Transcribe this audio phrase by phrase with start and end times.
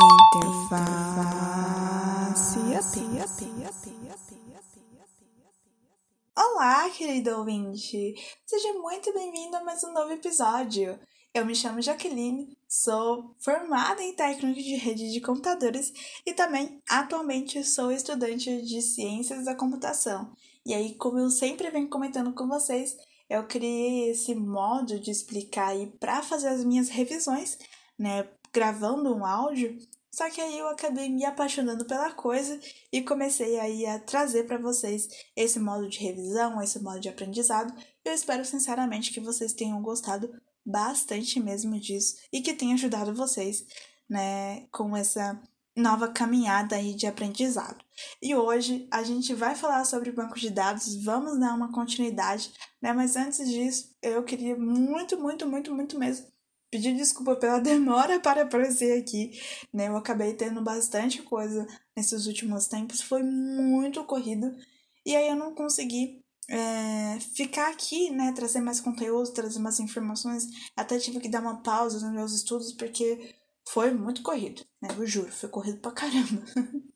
[0.00, 1.10] Interface.
[6.34, 8.14] Olá, querido ouvinte!
[8.46, 10.98] Seja muito bem-vindo a mais um novo episódio.
[11.34, 15.92] Eu me chamo Jaqueline, sou formada em técnica de rede de computadores
[16.24, 20.32] e também atualmente sou estudante de ciências da computação.
[20.64, 22.96] E aí, como eu sempre venho comentando com vocês,
[23.28, 27.58] eu criei esse modo de explicar aí para fazer as minhas revisões,
[27.98, 29.78] né, gravando um áudio
[30.12, 32.58] só que aí eu acabei me apaixonando pela coisa
[32.92, 37.72] e comecei aí a trazer para vocês esse modo de revisão, esse modo de aprendizado.
[38.04, 40.30] Eu espero sinceramente que vocês tenham gostado
[40.66, 43.64] bastante mesmo disso e que tenha ajudado vocês,
[44.08, 45.40] né, com essa
[45.76, 47.82] nova caminhada aí de aprendizado.
[48.20, 52.92] E hoje a gente vai falar sobre banco de dados, vamos dar uma continuidade, né?
[52.92, 56.29] Mas antes disso, eu queria muito, muito, muito, muito mesmo
[56.70, 59.38] pedir desculpa pela demora para aparecer aqui,
[59.72, 59.88] né?
[59.88, 61.66] Eu acabei tendo bastante coisa
[61.96, 64.54] nesses últimos tempos, foi muito corrido,
[65.04, 68.32] e aí eu não consegui é, ficar aqui, né?
[68.32, 72.72] Trazer mais conteúdo, trazer mais informações, até tive que dar uma pausa nos meus estudos,
[72.72, 73.34] porque
[73.68, 74.88] foi muito corrido, né?
[74.96, 76.42] Eu juro, foi corrido pra caramba.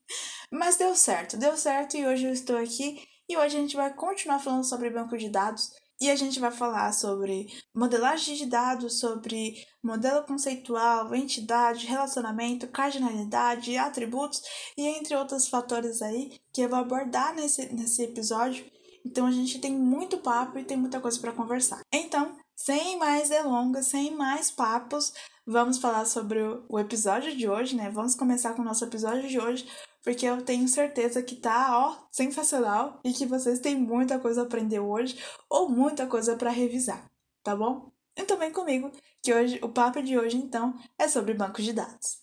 [0.50, 3.92] Mas deu certo, deu certo e hoje eu estou aqui e hoje a gente vai
[3.94, 8.98] continuar falando sobre banco de dados e a gente vai falar sobre modelagem de dados,
[8.98, 14.42] sobre modelo conceitual, entidade, relacionamento, cardinalidade, atributos
[14.76, 18.64] e entre outros fatores aí que eu vou abordar nesse, nesse episódio.
[19.04, 21.80] Então a gente tem muito papo e tem muita coisa para conversar.
[21.92, 25.12] Então, sem mais delongas, sem mais papos,
[25.46, 27.90] vamos falar sobre o episódio de hoje, né?
[27.90, 29.68] Vamos começar com o nosso episódio de hoje,
[30.05, 34.44] porque eu tenho certeza que tá, ó, sensacional e que vocês têm muita coisa a
[34.44, 37.11] aprender hoje ou muita coisa para revisar,
[37.42, 37.91] tá bom?
[38.14, 42.22] Então vem comigo, que hoje o papo de hoje então é sobre bancos de dados.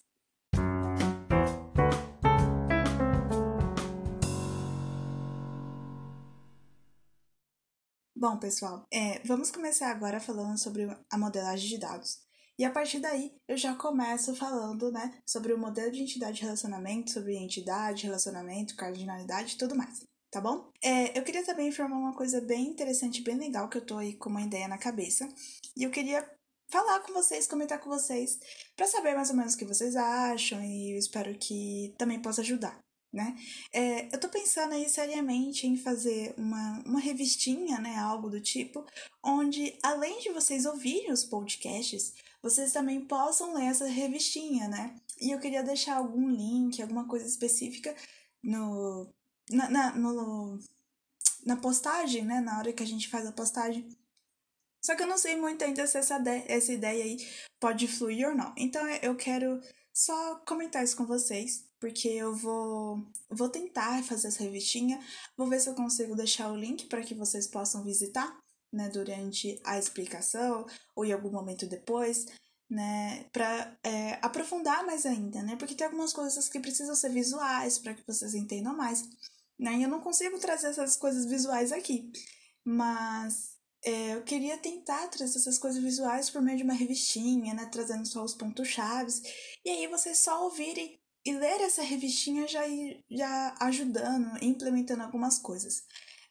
[8.16, 12.20] Bom, pessoal, é, vamos começar agora falando sobre a modelagem de dados.
[12.61, 16.44] E a partir daí, eu já começo falando, né, sobre o modelo de entidade de
[16.44, 20.70] relacionamento, sobre entidade, relacionamento, cardinalidade e tudo mais, tá bom?
[20.80, 24.16] É, eu queria também informar uma coisa bem interessante, bem legal, que eu tô aí
[24.16, 25.27] com uma ideia na cabeça.
[25.76, 26.23] E eu queria
[26.70, 28.38] falar com vocês, comentar com vocês,
[28.76, 32.42] para saber mais ou menos o que vocês acham e eu espero que também possa
[32.42, 32.80] ajudar.
[33.11, 33.36] Né?
[33.73, 38.86] É, eu tô pensando aí seriamente em fazer uma, uma revistinha, né, algo do tipo,
[39.22, 44.96] onde além de vocês ouvirem os podcasts, vocês também possam ler essa revistinha, né?
[45.20, 47.96] E eu queria deixar algum link, alguma coisa específica
[48.44, 49.08] no,
[49.50, 50.60] na, na, no,
[51.46, 52.40] na postagem, né?
[52.40, 53.88] Na hora que a gente faz a postagem.
[54.84, 57.18] Só que eu não sei muito ainda se essa, essa ideia aí
[57.60, 58.54] pode fluir ou não.
[58.58, 59.62] Então eu quero
[59.94, 65.00] só comentar isso com vocês, porque eu vou, vou tentar fazer essa revistinha.
[65.38, 68.36] Vou ver se eu consigo deixar o link para que vocês possam visitar
[68.71, 70.65] né, durante a explicação
[70.95, 72.26] ou em algum momento depois,
[72.70, 77.77] né, para é, aprofundar mais ainda, né, porque tem algumas coisas que precisam ser visuais
[77.77, 79.04] para que vocês entendam mais,
[79.60, 82.11] né, e eu não consigo trazer essas coisas visuais aqui,
[82.64, 87.65] mas é, eu queria tentar trazer essas coisas visuais por meio de uma revistinha, né,
[87.65, 89.21] trazendo só os pontos chaves,
[89.65, 92.61] e aí vocês só ouvirem e ler essa revistinha já
[93.10, 95.83] já ajudando, implementando algumas coisas.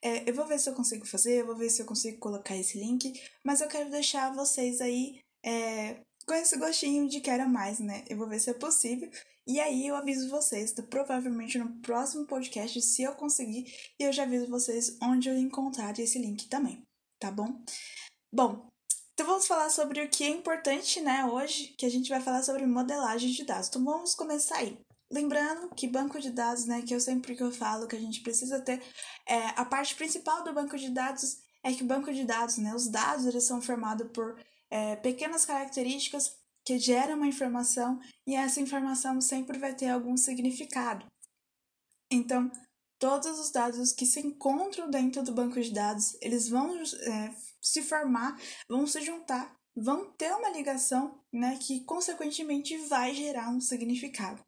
[0.03, 2.57] É, eu vou ver se eu consigo fazer, eu vou ver se eu consigo colocar
[2.57, 3.13] esse link,
[3.45, 8.05] mas eu quero deixar vocês aí é, com esse gostinho de quero mais, né?
[8.09, 9.11] Eu vou ver se é possível.
[9.47, 10.83] E aí eu aviso vocês, tá?
[10.83, 13.67] provavelmente no próximo podcast, se eu conseguir,
[13.99, 16.83] e eu já aviso vocês onde eu encontrar esse link também,
[17.19, 17.61] tá bom?
[18.33, 18.69] Bom,
[19.13, 22.43] então vamos falar sobre o que é importante, né, hoje, que a gente vai falar
[22.43, 23.69] sobre modelagem de dados.
[23.69, 24.79] Então vamos começar aí.
[25.11, 28.21] Lembrando que banco de dados, né, que eu sempre que eu falo que a gente
[28.21, 28.81] precisa ter,
[29.27, 32.73] é, a parte principal do banco de dados é que o banco de dados, né,
[32.75, 34.41] os dados eles são formados por
[34.71, 36.33] é, pequenas características
[36.65, 41.05] que geram uma informação e essa informação sempre vai ter algum significado.
[42.09, 42.51] Então,
[42.99, 47.83] todos os dados que se encontram dentro do banco de dados, eles vão é, se
[47.83, 54.41] formar, vão se juntar, vão ter uma ligação, né, que consequentemente vai gerar um significado.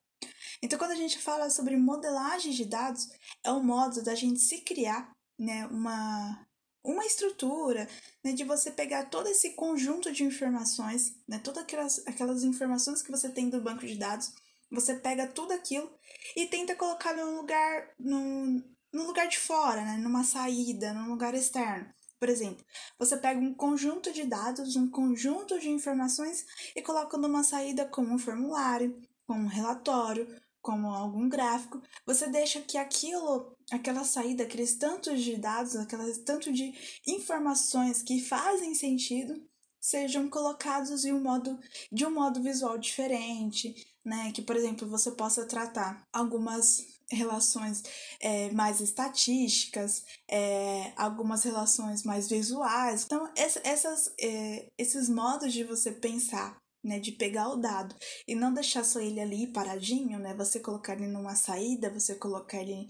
[0.63, 3.11] Então, quando a gente fala sobre modelagem de dados,
[3.45, 6.47] é o modo da gente se criar né, uma,
[6.85, 7.89] uma estrutura
[8.25, 13.11] né, de você pegar todo esse conjunto de informações, né, todas aquelas, aquelas informações que
[13.11, 14.33] você tem do banco de dados,
[14.71, 15.93] você pega tudo aquilo
[16.37, 18.63] e tenta colocar num lugar, num,
[18.93, 21.93] num lugar de fora, né, numa saída, num lugar externo.
[22.21, 22.65] Por exemplo,
[22.97, 28.15] você pega um conjunto de dados, um conjunto de informações e coloca numa saída como
[28.15, 30.29] um formulário, como um relatório,
[30.63, 36.53] como algum gráfico, você deixa que aquilo, aquela saída, aqueles tantos de dados, aquelas tanto
[36.53, 36.73] de
[37.07, 39.45] informações que fazem sentido,
[39.81, 41.59] sejam colocados em um modo,
[41.91, 43.75] de um modo visual diferente,
[44.05, 44.31] né?
[44.33, 47.83] Que, por exemplo, você possa tratar algumas relações
[48.21, 53.05] é, mais estatísticas, é, algumas relações mais visuais.
[53.05, 57.95] Então, essas, é, esses modos de você pensar né, de pegar o dado
[58.27, 62.61] e não deixar só ele ali paradinho, né, você colocar ele numa saída, você colocar
[62.61, 62.89] ele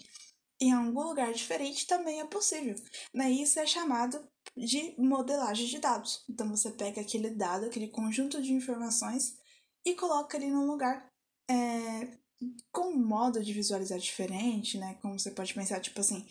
[0.60, 2.76] em algum lugar diferente também é possível,
[3.12, 3.28] né?
[3.28, 4.24] Isso é chamado
[4.56, 6.24] de modelagem de dados.
[6.30, 9.36] Então você pega aquele dado, aquele conjunto de informações
[9.84, 11.10] e coloca ele num lugar
[11.50, 12.16] é,
[12.70, 14.94] com um modo de visualizar diferente, né?
[15.02, 16.24] Como você pode pensar, tipo assim,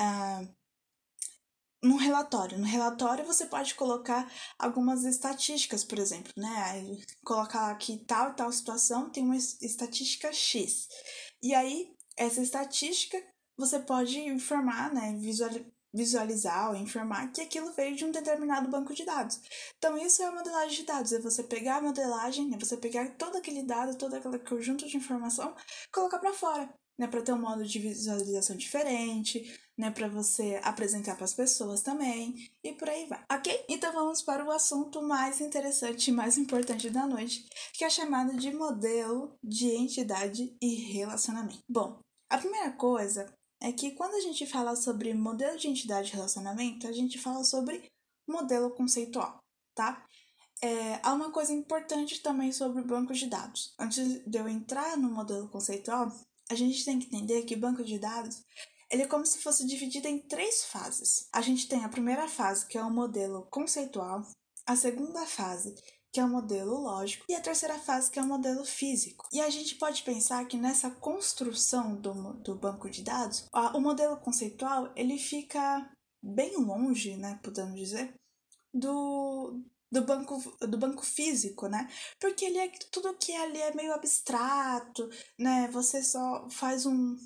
[0.00, 0.54] uh,
[1.84, 2.58] num relatório.
[2.58, 6.82] No relatório você pode colocar algumas estatísticas, por exemplo, né?
[7.22, 10.88] Colocar aqui tal e tal situação tem uma estatística X.
[11.42, 13.22] E aí, essa estatística
[13.56, 15.14] você pode informar, né?
[15.92, 19.40] Visualizar ou informar que aquilo veio de um determinado banco de dados.
[19.76, 23.14] Então, isso é a modelagem de dados, é você pegar a modelagem, é você pegar
[23.16, 25.54] todo aquele dado, todo aquele conjunto de informação,
[25.92, 31.16] colocar para fora né, para ter um modo de visualização diferente, né, para você apresentar
[31.16, 33.24] para as pessoas também e por aí vai.
[33.32, 33.64] OK?
[33.68, 38.36] Então vamos para o assunto mais interessante e mais importante da noite, que é chamado
[38.36, 41.62] de modelo de entidade e relacionamento.
[41.68, 41.98] Bom,
[42.30, 46.86] a primeira coisa é que quando a gente fala sobre modelo de entidade e relacionamento,
[46.86, 47.90] a gente fala sobre
[48.26, 49.38] modelo conceitual,
[49.74, 50.04] tá?
[50.62, 53.74] É, há uma coisa importante também sobre bancos de dados.
[53.78, 56.10] Antes de eu entrar no modelo conceitual,
[56.50, 58.42] a gente tem que entender que banco de dados
[58.94, 61.28] ele é como se fosse dividido em três fases.
[61.32, 64.24] A gente tem a primeira fase, que é o modelo conceitual,
[64.64, 65.74] a segunda fase,
[66.12, 69.26] que é o modelo lógico, e a terceira fase, que é o modelo físico.
[69.32, 73.80] E a gente pode pensar que nessa construção do, do banco de dados, a, o
[73.80, 75.90] modelo conceitual ele fica
[76.22, 78.14] bem longe, né, podemos dizer,
[78.72, 79.60] do,
[79.90, 80.38] do banco,
[80.68, 81.88] do banco físico, né?
[82.20, 85.68] Porque ele é tudo que ali é meio abstrato, né?
[85.72, 87.16] Você só faz um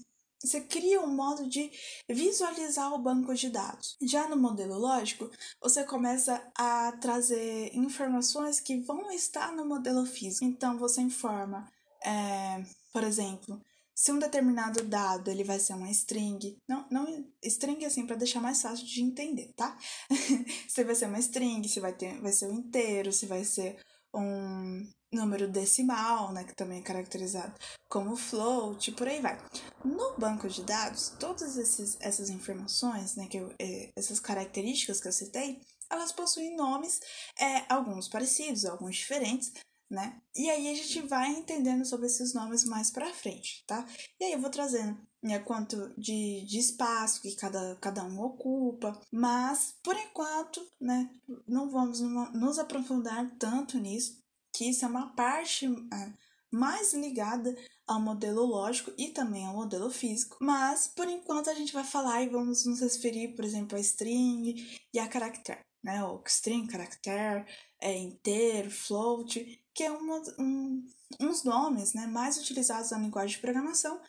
[0.43, 1.71] você cria um modo de
[2.09, 3.97] visualizar o banco de dados.
[4.03, 5.31] Já no modelo lógico,
[5.61, 10.45] você começa a trazer informações que vão estar no modelo físico.
[10.45, 11.69] Então, você informa,
[12.05, 12.63] é,
[12.93, 13.61] por exemplo,
[13.99, 18.41] se um determinado dado ele vai ser uma string, não, não string assim para deixar
[18.41, 19.77] mais fácil de entender, tá?
[20.69, 23.77] se vai ser uma string, se vai ter, vai ser um inteiro, se vai ser
[24.15, 27.55] um número decimal, né, que também é caracterizado
[27.89, 29.39] como float, por aí vai.
[29.85, 35.09] No banco de dados, todas esses, essas informações, né, que eu, é, essas características que
[35.09, 35.61] eu citei,
[35.91, 37.01] elas possuem nomes,
[37.39, 39.53] é, alguns parecidos, alguns diferentes,
[39.91, 40.21] né?
[40.37, 43.87] E aí a gente vai entendendo sobre esses nomes mais pra frente, tá?
[44.21, 49.01] E aí eu vou trazendo né, quanto de, de espaço que cada, cada um ocupa,
[49.11, 51.11] mas por enquanto, né,
[51.47, 54.23] não vamos nos aprofundar tanto nisso,
[54.59, 56.13] que isso é uma parte é,
[56.51, 57.57] mais ligada
[57.87, 60.37] ao modelo lógico e também ao modelo físico.
[60.41, 64.69] Mas por enquanto a gente vai falar e vamos nos referir, por exemplo, a string
[64.93, 66.03] e a character, né?
[66.03, 67.47] O string, character,
[67.81, 70.85] é inteiro, float, que é uma, um,
[71.21, 74.01] uns nomes né, mais utilizados na linguagem de programação.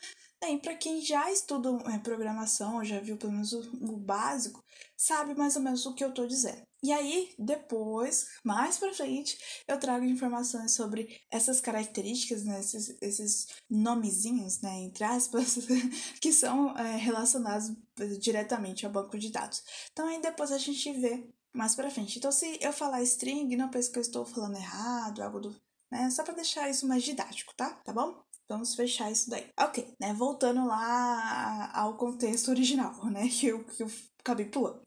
[0.41, 3.59] E para quem já estuda é, programação, já viu pelo menos o,
[3.91, 4.63] o, básico,
[4.95, 6.61] sabe mais ou menos o que eu estou dizendo.
[6.81, 9.37] E aí, depois, mais para frente,
[9.67, 15.57] eu trago informações sobre essas características, né, esses, esses nomezinhos, né, entre aspas,
[16.21, 17.75] que são é, relacionados
[18.19, 19.61] diretamente ao banco de dados.
[19.91, 22.17] Então aí depois a gente vê mais pra frente.
[22.17, 25.61] Então, se eu falar string, não pense que eu estou falando errado, algo do.
[25.91, 26.09] Né?
[26.11, 27.71] Só pra deixar isso mais didático, tá?
[27.83, 28.23] Tá bom?
[28.49, 29.47] Vamos fechar isso daí.
[29.59, 30.13] Ok, né?
[30.13, 33.27] Voltando lá ao contexto original, né?
[33.29, 33.87] Que eu, que eu
[34.19, 34.81] acabei pulando.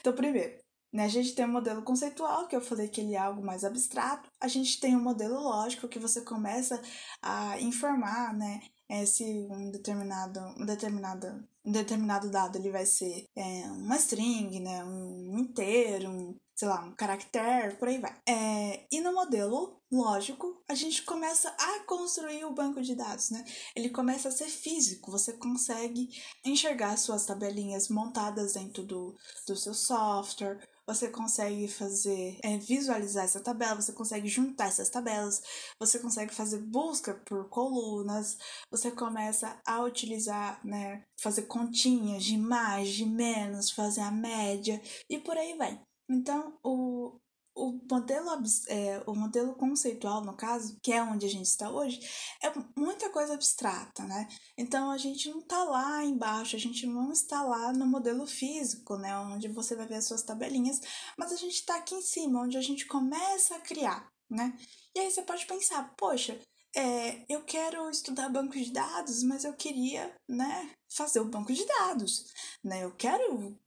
[0.00, 0.58] Então, primeiro,
[0.92, 3.64] né, a gente tem um modelo conceitual, que eu falei que ele é algo mais
[3.64, 4.28] abstrato.
[4.40, 6.80] A gente tem um modelo lógico, que você começa
[7.22, 8.60] a informar, né?
[9.06, 11.26] Se um determinado, um determinado,
[11.64, 16.84] um determinado dado ele vai ser é, uma string, né, um inteiro, um, sei lá,
[16.84, 18.16] um caractere, por aí vai.
[18.28, 23.44] É, e no modelo lógico, a gente começa a construir o banco de dados, né?
[23.74, 26.08] Ele começa a ser físico, você consegue
[26.44, 29.14] enxergar suas tabelinhas montadas dentro do,
[29.46, 35.42] do seu software, você consegue fazer, é, visualizar essa tabela, você consegue juntar essas tabelas,
[35.78, 38.38] você consegue fazer busca por colunas,
[38.70, 45.18] você começa a utilizar, né, fazer continhas de mais, de menos, fazer a média e
[45.18, 45.80] por aí vai.
[46.08, 47.18] Então, o,
[47.56, 48.28] o modelo,
[48.68, 51.98] é, o modelo conceitual, no caso, que é onde a gente está hoje,
[52.42, 54.28] é muita coisa abstrata, né?
[54.58, 58.98] Então a gente não está lá embaixo, a gente não está lá no modelo físico,
[58.98, 59.16] né?
[59.18, 60.80] Onde você vai ver as suas tabelinhas,
[61.18, 64.54] mas a gente está aqui em cima, onde a gente começa a criar, né?
[64.94, 66.38] E aí você pode pensar, poxa,
[66.76, 71.64] é, eu quero estudar banco de dados, mas eu queria, né, fazer o banco de
[71.64, 72.26] dados,
[72.62, 72.84] né?
[72.84, 73.58] Eu quero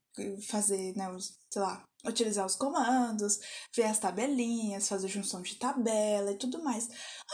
[0.48, 1.06] fazer, né,
[1.52, 3.40] sei lá, utilizar os comandos,
[3.76, 6.88] ver as tabelinhas, fazer junção de tabela e tudo mais.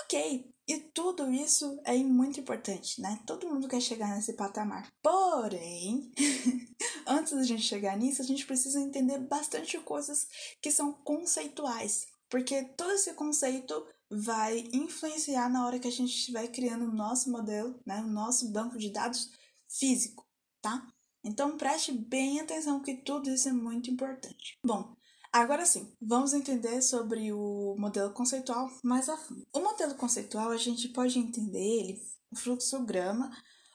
[0.03, 3.22] Ok, e tudo isso é muito importante, né?
[3.27, 4.91] Todo mundo quer chegar nesse patamar.
[5.01, 6.12] Porém,
[7.05, 10.27] antes da gente chegar nisso, a gente precisa entender bastante coisas
[10.62, 16.48] que são conceituais, porque todo esse conceito vai influenciar na hora que a gente estiver
[16.48, 19.29] criando o nosso modelo, né, o nosso banco de dados
[19.67, 20.25] físico,
[20.62, 20.88] tá?
[21.25, 24.60] Então preste bem atenção que tudo isso é muito importante.
[24.63, 24.96] Bom,
[25.34, 29.44] agora sim, vamos entender sobre o modelo conceitual mais a fundo.
[29.51, 32.01] O modelo conceitual a gente pode entender ele,
[32.32, 33.32] o fluxograma,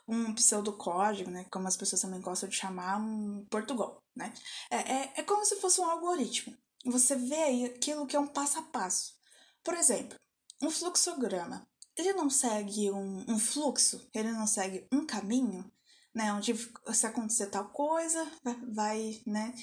[0.07, 4.33] um pseudocódigo, né, como as pessoas também gostam de chamar, um Portugal, né?
[4.71, 6.57] É, é, é como se fosse um algoritmo.
[6.87, 9.15] Você vê aí aquilo que é um passo a passo.
[9.63, 10.19] Por exemplo,
[10.63, 11.67] um fluxograma.
[11.97, 15.71] Ele não segue um, um fluxo, ele não segue um caminho,
[16.15, 16.33] né?
[16.33, 16.55] Onde
[16.93, 18.31] se acontecer tal coisa,
[18.73, 19.55] vai, né?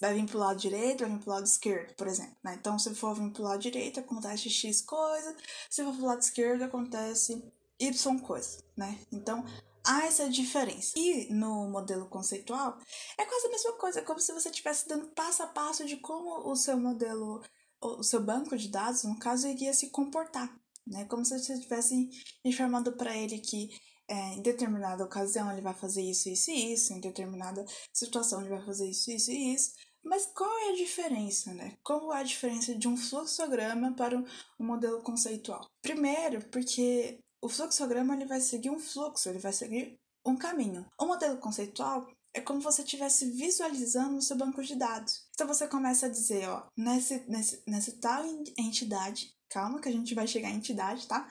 [0.00, 2.36] Vai vir pro lado direito, vai vir pro lado esquerdo, por exemplo.
[2.42, 2.56] Né?
[2.58, 5.36] Então, se for vir pro lado direito, acontece X coisa.
[5.68, 8.98] Se for pro lado esquerdo, acontece Y coisa, né?
[9.12, 9.44] Então,
[9.86, 10.92] há essa diferença.
[10.96, 12.78] E no modelo conceitual,
[13.18, 16.50] é quase a mesma coisa, como se você estivesse dando passo a passo de como
[16.50, 17.42] o seu modelo,
[17.80, 20.54] o seu banco de dados, no caso, iria se comportar.
[20.86, 21.04] Né?
[21.04, 22.08] Como se você estivesse
[22.44, 23.70] informando para ele que
[24.10, 28.50] é, em determinada ocasião ele vai fazer isso, isso e isso, em determinada situação ele
[28.50, 29.70] vai fazer isso, isso e isso.
[30.02, 31.76] Mas qual é a diferença, né?
[31.84, 34.24] Qual é a diferença de um fluxograma para um
[34.58, 35.64] modelo conceitual?
[35.80, 40.86] Primeiro, porque o fluxograma ele vai seguir um fluxo, ele vai seguir um caminho.
[40.98, 45.24] O modelo conceitual é como você estivesse visualizando o seu banco de dados.
[45.34, 48.24] Então você começa a dizer, ó, nesse, nesse, nessa tal
[48.58, 51.28] entidade, calma que a gente vai chegar à entidade, tá?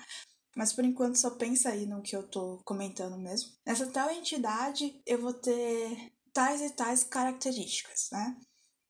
[0.59, 3.53] Mas por enquanto só pensa aí no que eu tô comentando mesmo.
[3.65, 8.35] Nessa tal entidade eu vou ter tais e tais características, né?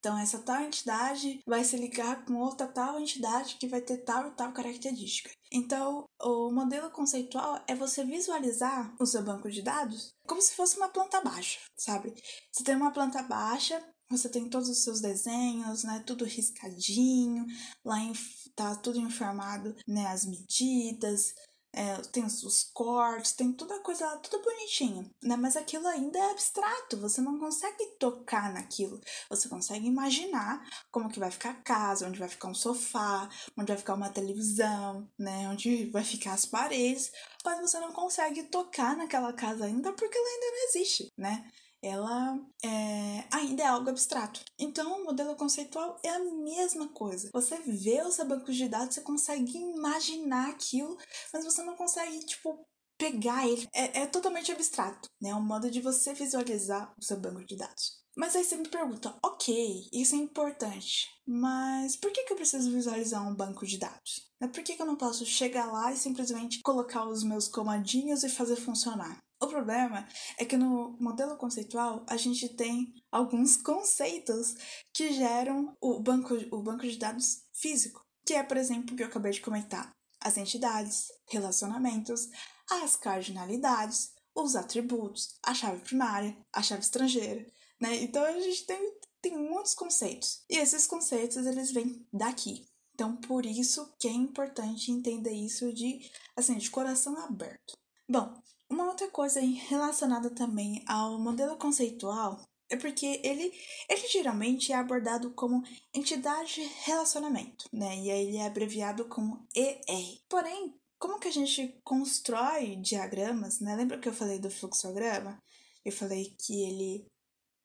[0.00, 4.26] Então essa tal entidade vai se ligar com outra tal entidade que vai ter tal
[4.26, 5.30] e tal característica.
[5.52, 10.76] Então, o modelo conceitual é você visualizar o seu banco de dados como se fosse
[10.76, 12.12] uma planta baixa, sabe?
[12.50, 16.02] Você tem uma planta baixa, você tem todos os seus desenhos, né?
[16.04, 17.46] Tudo riscadinho,
[17.84, 18.12] lá em,
[18.56, 20.08] tá tudo informado, né?
[20.08, 21.32] As medidas,
[21.72, 25.36] é, tem os cortes, tem toda a coisa lá, tudo bonitinho, né?
[25.36, 29.00] Mas aquilo ainda é abstrato, você não consegue tocar naquilo.
[29.28, 33.68] Você consegue imaginar como que vai ficar a casa, onde vai ficar um sofá, onde
[33.68, 35.48] vai ficar uma televisão, né?
[35.48, 37.12] Onde vai ficar as paredes,
[37.44, 41.50] mas você não consegue tocar naquela casa ainda porque ela ainda não existe, né?
[41.82, 44.42] Ela é, ainda é algo abstrato.
[44.58, 47.30] Então, o modelo conceitual é a mesma coisa.
[47.32, 50.96] Você vê o seu banco de dados, você consegue imaginar aquilo,
[51.32, 52.66] mas você não consegue, tipo,
[52.98, 53.66] pegar ele.
[53.74, 55.30] É, é totalmente abstrato, né?
[55.30, 58.00] É um modo de você visualizar o seu banco de dados.
[58.16, 62.70] Mas aí você me pergunta, ok, isso é importante, mas por que, que eu preciso
[62.70, 64.28] visualizar um banco de dados?
[64.40, 68.28] Por que, que eu não posso chegar lá e simplesmente colocar os meus comandinhos e
[68.28, 69.18] fazer funcionar?
[69.40, 70.06] O problema
[70.38, 74.54] é que no modelo conceitual a gente tem alguns conceitos
[74.92, 79.02] que geram o banco, o banco de dados físico, que é, por exemplo, o que
[79.02, 82.28] eu acabei de comentar: as entidades, relacionamentos,
[82.70, 87.46] as cardinalidades, os atributos, a chave primária, a chave estrangeira,
[87.80, 87.96] né?
[87.96, 90.44] Então a gente tem, tem muitos conceitos.
[90.50, 92.66] E esses conceitos eles vêm daqui.
[92.94, 97.72] Então por isso que é importante entender isso de assim, de coração aberto.
[98.08, 98.39] Bom,
[98.70, 103.52] uma outra coisa relacionada também ao modelo conceitual é porque ele,
[103.88, 105.62] ele geralmente é abordado como
[105.92, 107.98] entidade de relacionamento, né?
[107.98, 110.20] E aí ele é abreviado como ER.
[110.28, 113.74] Porém, como que a gente constrói diagramas, né?
[113.74, 115.42] Lembra que eu falei do fluxograma?
[115.84, 117.06] Eu falei que ele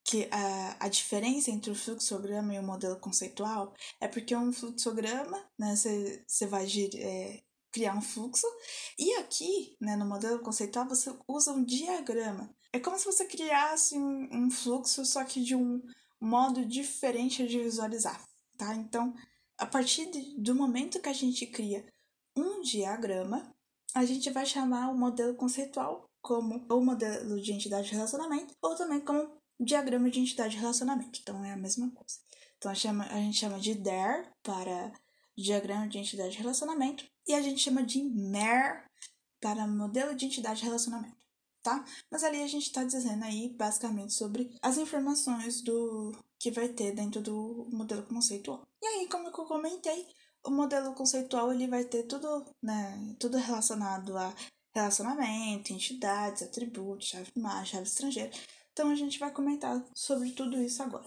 [0.08, 5.44] que a, a diferença entre o fluxograma e o modelo conceitual é porque um fluxograma,
[5.58, 7.42] né, você vai é,
[7.76, 8.48] criar um fluxo.
[8.98, 12.50] E aqui, né, no modelo conceitual, você usa um diagrama.
[12.72, 15.82] É como se você criasse um, um fluxo, só que de um
[16.20, 18.24] modo diferente de visualizar,
[18.58, 18.74] tá?
[18.76, 19.14] Então,
[19.58, 21.86] a partir de, do momento que a gente cria
[22.34, 23.54] um diagrama,
[23.94, 28.76] a gente vai chamar o modelo conceitual como o modelo de entidade de relacionamento, ou
[28.76, 31.20] também como diagrama de entidade de relacionamento.
[31.22, 32.16] Então, é a mesma coisa.
[32.58, 34.94] Então a, chama, a gente chama de DARE para
[35.38, 38.86] diagrama de entidade de relacionamento e a gente chama de MER
[39.40, 41.18] para modelo de entidade de relacionamento,
[41.62, 41.84] tá?
[42.10, 46.94] Mas ali a gente está dizendo aí basicamente sobre as informações do que vai ter
[46.94, 48.62] dentro do modelo conceitual.
[48.82, 50.08] E aí, como eu comentei,
[50.44, 54.34] o modelo conceitual ele vai ter tudo, né, tudo relacionado a
[54.74, 58.32] relacionamento, entidades, atributos, chave primária, chave estrangeira.
[58.74, 61.06] Então a gente vai comentar sobre tudo isso agora.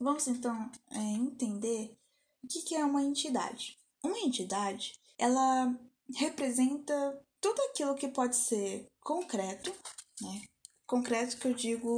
[0.00, 1.96] Vamos então é, entender
[2.42, 3.78] o que, que é uma entidade.
[4.02, 5.74] Uma entidade, ela
[6.16, 9.70] representa tudo aquilo que pode ser concreto,
[10.20, 10.42] né?
[10.86, 11.96] Concreto que eu digo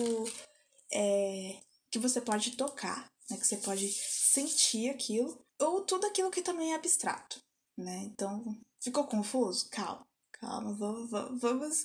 [0.92, 3.36] é, que você pode tocar, né?
[3.36, 7.40] Que você pode sentir aquilo, ou tudo aquilo que também é abstrato,
[7.76, 7.98] né?
[8.04, 8.44] Então,
[8.82, 9.68] ficou confuso?
[9.70, 11.84] Calma, calma, vamos, vamos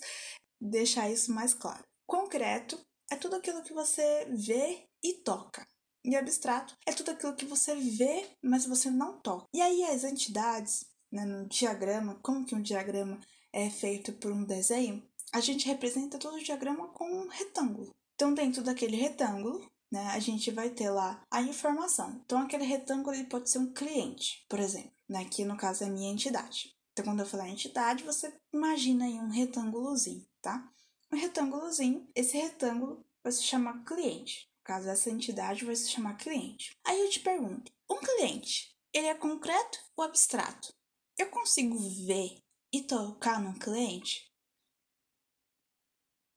[0.60, 1.84] deixar isso mais claro.
[2.06, 5.66] Concreto é tudo aquilo que você vê e toca.
[6.04, 9.46] E abstrato é tudo aquilo que você vê, mas você não toca.
[9.54, 13.20] E aí as entidades, no diagrama, como que um diagrama
[13.52, 15.04] é feito por um desenho,
[15.34, 17.94] a gente representa todo o diagrama com um retângulo.
[18.16, 22.22] Então, dentro daquele retângulo, né, a gente vai ter lá a informação.
[22.24, 25.88] Então, aquele retângulo ele pode ser um cliente, por exemplo, né, que no caso é
[25.88, 26.76] a minha entidade.
[26.94, 30.70] Então, quando eu falar entidade, você imagina aí um retângulozinho, tá?
[31.12, 34.50] Um retângulozinho, esse retângulo vai se chamar cliente.
[34.60, 36.78] No caso, essa entidade vai se chamar cliente.
[36.86, 40.74] Aí eu te pergunto, um cliente, ele é concreto ou abstrato?
[41.18, 42.42] Eu consigo ver
[42.72, 44.32] e tocar num cliente?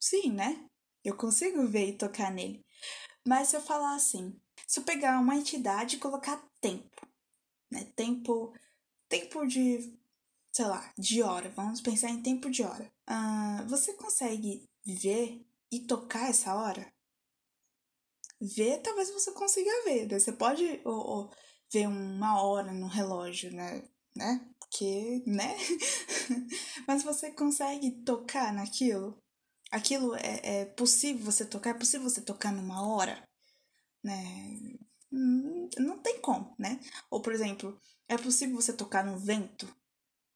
[0.00, 0.69] Sim, né?
[1.02, 2.64] Eu consigo ver e tocar nele.
[3.26, 7.07] Mas se eu falar assim, se eu pegar uma entidade e colocar tempo,
[7.71, 7.85] né?
[7.97, 8.52] Tempo,
[9.09, 9.99] tempo de,
[10.52, 11.50] sei lá, de hora.
[11.50, 12.93] Vamos pensar em tempo de hora.
[13.09, 16.93] Uh, você consegue ver e tocar essa hora?
[18.40, 20.07] Ver, talvez você consiga ver.
[20.07, 20.19] Né?
[20.19, 21.31] Você pode ou, ou,
[21.73, 23.88] ver uma hora no relógio, né?
[24.14, 24.53] né?
[24.75, 25.54] Porque, né?
[26.87, 29.16] Mas você consegue tocar naquilo?
[29.71, 33.23] aquilo é, é possível você tocar, é possível você tocar numa hora,
[34.02, 34.78] né?
[35.13, 36.80] Hum, não tem como, né?
[37.10, 39.73] Ou, por exemplo, é possível você tocar no vento,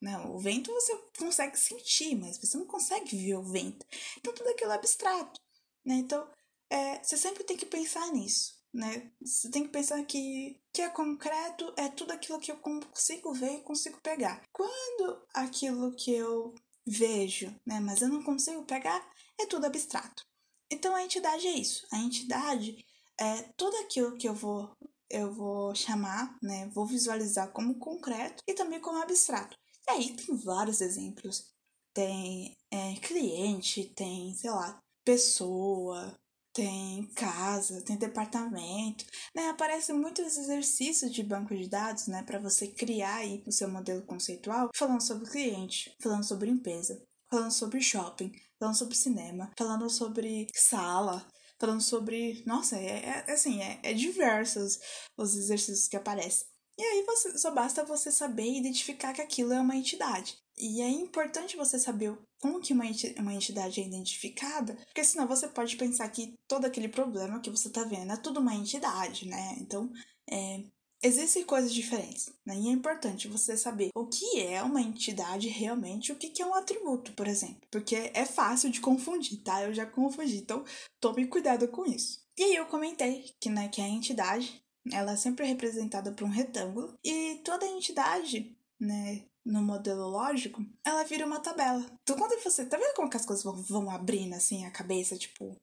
[0.00, 0.18] né?
[0.18, 3.86] O vento você consegue sentir, mas você não consegue ver o vento.
[4.18, 5.40] Então, tudo aquilo é abstrato,
[5.84, 5.94] né?
[5.96, 6.28] Então,
[6.70, 9.10] é, você sempre tem que pensar nisso, né?
[9.20, 13.54] Você tem que pensar que que é concreto é tudo aquilo que eu consigo ver
[13.54, 14.42] e consigo pegar.
[14.52, 16.54] Quando aquilo que eu
[16.86, 19.04] vejo, né, mas eu não consigo pegar,
[19.40, 20.24] é tudo abstrato.
[20.70, 21.86] Então a entidade é isso.
[21.92, 22.84] A entidade
[23.18, 24.70] é tudo aquilo que eu vou
[25.10, 29.56] eu vou chamar, né, vou visualizar como concreto e também como abstrato.
[29.88, 31.46] E aí tem vários exemplos.
[31.94, 36.14] Tem é, cliente, tem, sei lá, pessoa,
[36.58, 39.48] tem casa, tem departamento, né?
[39.48, 44.02] Aparecem muitos exercícios de banco de dados, né, para você criar aí o seu modelo
[44.02, 50.48] conceitual, falando sobre cliente, falando sobre empresa, falando sobre shopping, falando sobre cinema, falando sobre
[50.52, 51.24] sala,
[51.60, 52.42] falando sobre.
[52.44, 54.80] Nossa, é, é, é assim, é, é diversos
[55.16, 56.44] os exercícios que aparecem.
[56.76, 60.36] E aí você, só basta você saber identificar que aquilo é uma entidade.
[60.58, 65.76] E é importante você saber como que uma entidade é identificada, porque senão você pode
[65.76, 69.56] pensar que todo aquele problema que você está vendo é tudo uma entidade, né?
[69.58, 69.90] Então,
[70.30, 70.62] é,
[71.00, 72.56] Existem coisas diferentes, né?
[72.56, 76.54] E é importante você saber o que é uma entidade realmente o que é um
[76.54, 77.62] atributo, por exemplo.
[77.70, 79.62] Porque é fácil de confundir, tá?
[79.62, 80.64] Eu já confundi, então
[81.00, 82.20] tome cuidado com isso.
[82.36, 84.60] E aí eu comentei que, né, que a entidade,
[84.92, 91.04] ela é sempre representada por um retângulo e toda entidade, né, no modelo lógico, ela
[91.04, 91.84] vira uma tabela.
[92.02, 95.16] Então quando você, tá vendo como que as coisas vão, vão abrindo assim a cabeça,
[95.16, 95.56] tipo,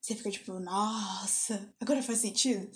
[0.00, 2.70] você fica tipo, nossa, agora faz sentido?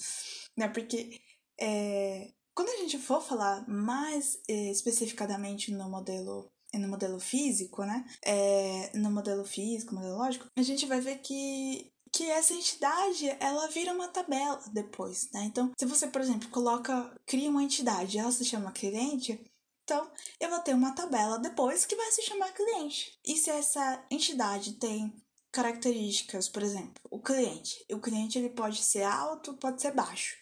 [0.57, 0.69] Né?
[0.69, 1.21] Porque
[1.61, 8.05] é, quando a gente for falar mais é, especificadamente no modelo no modelo físico, né?
[8.21, 13.67] É, no modelo físico, modelo lógico, a gente vai ver que que essa entidade ela
[13.67, 15.43] vira uma tabela depois, né?
[15.47, 19.45] Então, se você, por exemplo, coloca, cria uma entidade, ela se chama cliente,
[19.85, 23.19] então eu vou ter uma tabela depois que vai se chamar cliente.
[23.25, 25.15] E se essa entidade tem
[25.53, 30.37] características, por exemplo, o cliente, o cliente ele pode ser alto, pode ser baixo.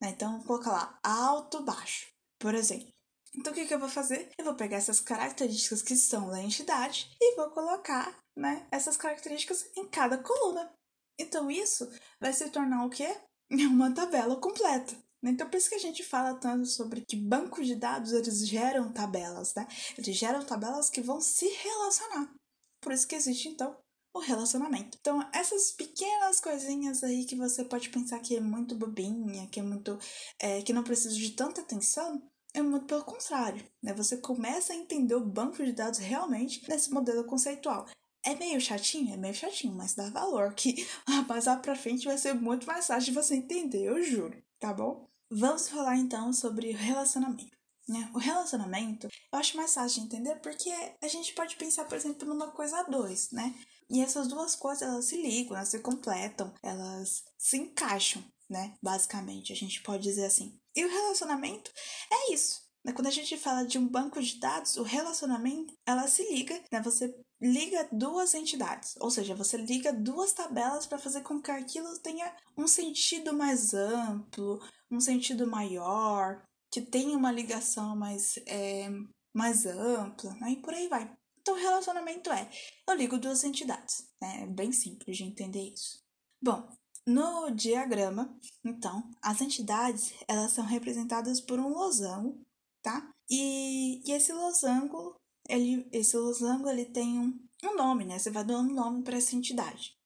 [0.00, 0.10] Né?
[0.10, 2.88] Então, vou colocar lá alto, baixo, por exemplo.
[3.36, 4.30] Então, o que, que eu vou fazer?
[4.36, 9.70] Eu vou pegar essas características que estão na entidade e vou colocar né, essas características
[9.76, 10.72] em cada coluna.
[11.20, 11.88] Então, isso
[12.20, 13.16] vai se tornar o quê?
[13.50, 14.96] Uma tabela completa.
[15.22, 18.92] Então, por isso que a gente fala tanto sobre que bancos de dados eles geram
[18.92, 19.66] tabelas, né?
[19.96, 22.32] Eles geram tabelas que vão se relacionar.
[22.80, 23.76] Por isso que existe, então,
[24.14, 24.96] o relacionamento.
[25.00, 29.62] Então, essas pequenas coisinhas aí que você pode pensar que é muito bobinha, que é
[29.62, 29.98] muito.
[30.40, 32.22] É, que não precisa de tanta atenção,
[32.54, 33.92] é muito pelo contrário, né?
[33.94, 37.86] Você começa a entender o banco de dados realmente nesse modelo conceitual.
[38.24, 39.14] É meio chatinho?
[39.14, 40.86] É meio chatinho, mas dá valor que
[41.28, 44.72] mais lá pra frente vai ser muito mais fácil de você entender, eu juro, tá
[44.72, 45.08] bom?
[45.30, 47.56] Vamos falar então sobre relacionamento.
[47.88, 48.10] Né?
[48.14, 50.70] O relacionamento eu acho mais fácil de entender porque
[51.02, 53.54] a gente pode pensar, por exemplo, numa coisa a dois, né?
[53.90, 58.74] E essas duas coisas elas se ligam, elas se completam, elas se encaixam, né?
[58.82, 60.60] Basicamente, a gente pode dizer assim.
[60.76, 61.72] E o relacionamento
[62.12, 62.60] é isso.
[62.84, 62.92] Né?
[62.92, 66.82] Quando a gente fala de um banco de dados, o relacionamento ela se liga, né?
[66.82, 71.98] Você liga duas entidades, ou seja, você liga duas tabelas para fazer com que aquilo
[72.00, 78.88] tenha um sentido mais amplo, um sentido maior, que tenha uma ligação mais, é,
[79.32, 80.52] mais ampla, né?
[80.52, 81.10] e por aí vai.
[81.40, 82.50] Então, relacionamento é:
[82.86, 84.42] eu ligo duas entidades, né?
[84.42, 85.98] É bem simples de entender isso.
[86.42, 86.68] Bom,
[87.06, 92.38] no diagrama, então, as entidades elas são representadas por um losango,
[92.82, 93.10] tá?
[93.30, 95.16] E, e esse losango,
[95.48, 98.18] ele, esse losango ele tem um, um nome, né?
[98.18, 99.96] Você vai dando nome para essa entidade.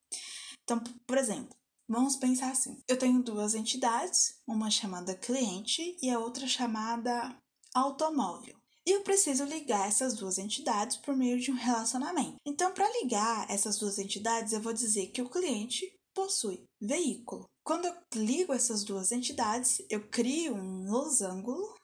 [0.65, 1.57] Então, por exemplo,
[1.89, 7.37] Vamos pensar assim: eu tenho duas entidades, uma chamada cliente e a outra chamada
[7.75, 8.57] automóvel.
[8.87, 12.37] E eu preciso ligar essas duas entidades por meio de um relacionamento.
[12.47, 17.45] Então, para ligar essas duas entidades, eu vou dizer que o cliente possui veículo.
[17.63, 21.75] Quando eu ligo essas duas entidades, eu crio um losango,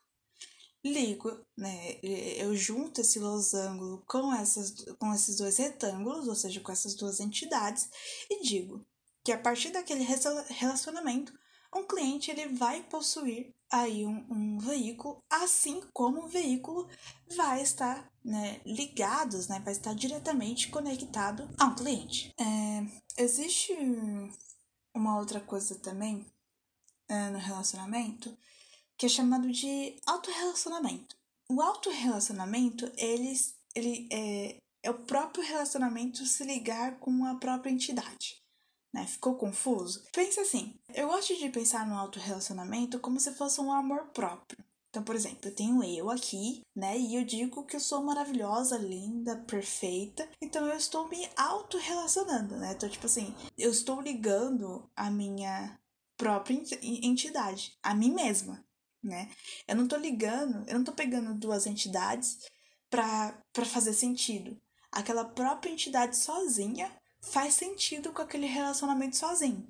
[0.92, 1.98] ligo, né?
[2.02, 7.20] Eu junto esse losango com, essas, com esses dois retângulos, ou seja, com essas duas
[7.20, 7.88] entidades,
[8.30, 8.84] e digo
[9.24, 10.04] que a partir daquele
[10.48, 11.32] relacionamento,
[11.74, 16.88] um cliente ele vai possuir aí um, um veículo, assim como o veículo
[17.36, 22.32] vai estar né, ligados, né, vai estar diretamente conectado a um cliente.
[22.38, 23.76] É, existe
[24.94, 26.24] uma outra coisa também
[27.08, 28.36] é, no relacionamento
[28.98, 31.16] que é chamado de autorrelacionamento.
[31.50, 33.32] O autorrelacionamento, ele,
[33.74, 38.42] ele é, é o próprio relacionamento se ligar com a própria entidade
[38.92, 39.06] né?
[39.06, 40.04] Ficou confuso?
[40.12, 44.58] Pensa assim, eu gosto de pensar no autorrelacionamento como se fosse um amor próprio.
[44.90, 46.98] Então, por exemplo, eu tenho eu aqui, né?
[46.98, 50.28] E eu digo que eu sou maravilhosa, linda, perfeita.
[50.40, 52.72] Então eu estou me autorrelacionando, né?
[52.72, 55.78] Então, tipo assim, eu estou ligando a minha
[56.16, 58.64] própria entidade, a mim mesma,
[59.02, 59.30] né?
[59.66, 62.38] Eu não tô ligando, eu não tô pegando duas entidades
[62.90, 63.34] para
[63.66, 64.60] fazer sentido.
[64.90, 69.66] Aquela própria entidade sozinha faz sentido com aquele relacionamento sozinho.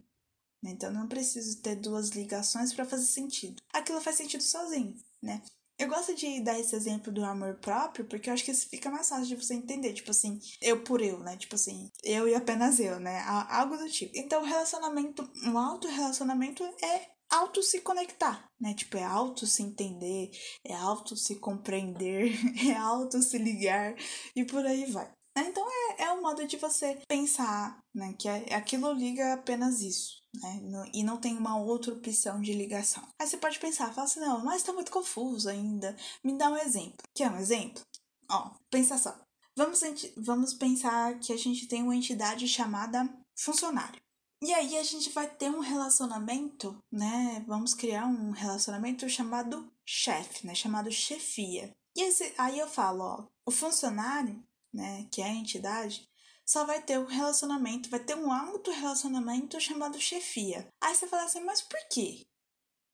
[0.65, 3.63] Então não preciso ter duas ligações para fazer sentido.
[3.73, 5.43] Aquilo faz sentido sozinho, né?
[5.79, 8.91] Eu gosto de dar esse exemplo do amor próprio porque eu acho que isso fica
[8.91, 9.93] mais fácil de você entender.
[9.93, 11.37] Tipo assim, eu por eu, né?
[11.37, 13.21] Tipo assim, eu e apenas eu, né?
[13.49, 14.13] Algo do tipo.
[14.19, 18.75] Então, relacionamento, um auto-relacionamento é auto se conectar, né?
[18.75, 20.31] Tipo, é auto se entender,
[20.65, 22.33] é auto se compreender,
[22.69, 23.95] é auto se ligar
[24.35, 25.11] e por aí vai.
[25.37, 28.15] Então é, é um modo de você pensar, né?
[28.19, 30.91] Que é, aquilo liga apenas isso, né?
[30.93, 33.07] e não tem uma outra opção de ligação.
[33.21, 35.97] Aí você pode pensar, fala assim, não, mas tá muito confuso ainda.
[36.25, 36.99] Me dá um exemplo.
[37.15, 37.83] Quer um exemplo?
[38.31, 39.17] Ó, pensa só.
[39.57, 39.81] Vamos,
[40.17, 44.01] vamos pensar que a gente tem uma entidade chamada funcionário.
[44.41, 47.45] E aí a gente vai ter um relacionamento, né?
[47.47, 50.55] Vamos criar um relacionamento chamado chefe, né?
[50.55, 51.75] Chamado chefia.
[51.97, 54.41] E esse, aí eu falo, ó, o funcionário
[54.73, 56.09] né, que é a entidade,
[56.45, 60.69] só vai ter um relacionamento, vai ter um alto relacionamento chamado chefia.
[60.81, 62.27] Aí você fala assim, mas por quê?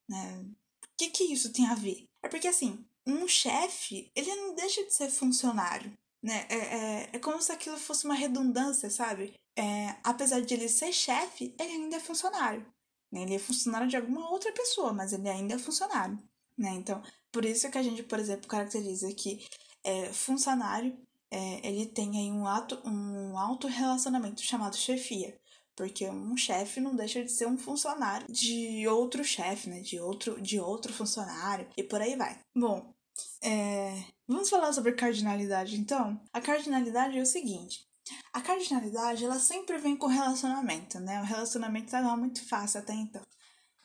[0.08, 0.44] Né?
[0.82, 2.08] O que, que isso tem a ver?
[2.22, 5.92] É porque assim, um chefe, ele não deixa de ser funcionário.
[6.22, 6.46] Né?
[6.48, 9.34] É, é, é como se aquilo fosse uma redundância, sabe?
[9.56, 12.66] É, apesar de ele ser chefe, ele ainda é funcionário.
[13.12, 13.22] Né?
[13.22, 16.18] Ele é funcionário de alguma outra pessoa, mas ele ainda é funcionário.
[16.58, 16.70] Né?
[16.70, 19.46] Então, por isso que a gente, por exemplo, caracteriza que
[19.84, 20.96] é, funcionário
[21.30, 25.36] é, ele tem aí um, ato, um alto relacionamento chamado chefia.
[25.76, 29.80] Porque um chefe não deixa de ser um funcionário de outro chefe, né?
[29.80, 32.38] De outro, de outro funcionário e por aí vai.
[32.54, 32.94] Bom,
[33.42, 36.20] é, vamos falar sobre cardinalidade então?
[36.32, 37.83] A cardinalidade é o seguinte:
[38.32, 41.20] a cardinalidade ela sempre vem com relacionamento, né?
[41.20, 43.22] O relacionamento tá muito fácil até então,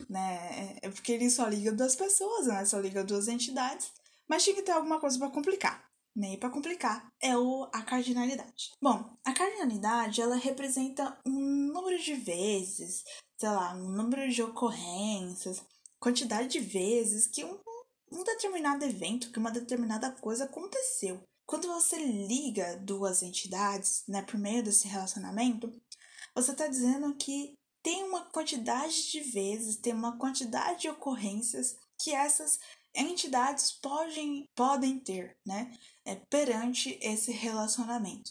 [0.10, 0.78] né?
[0.82, 2.66] É porque ele só liga duas pessoas, né?
[2.66, 3.92] Só liga duas entidades,
[4.28, 5.90] mas tinha que ter alguma coisa para complicar?
[6.22, 8.72] E para complicar, é o, a cardinalidade.
[8.82, 13.04] Bom, a cardinalidade ela representa um número de vezes,
[13.40, 15.64] sei lá, um número de ocorrências,
[15.98, 17.58] quantidade de vezes que um,
[18.12, 21.24] um determinado evento, que uma determinada coisa aconteceu.
[21.50, 25.74] Quando você liga duas entidades, né, por meio desse relacionamento,
[26.36, 32.12] você está dizendo que tem uma quantidade de vezes, tem uma quantidade de ocorrências que
[32.12, 32.60] essas
[32.94, 38.30] entidades podem, podem ter, né, é, perante esse relacionamento.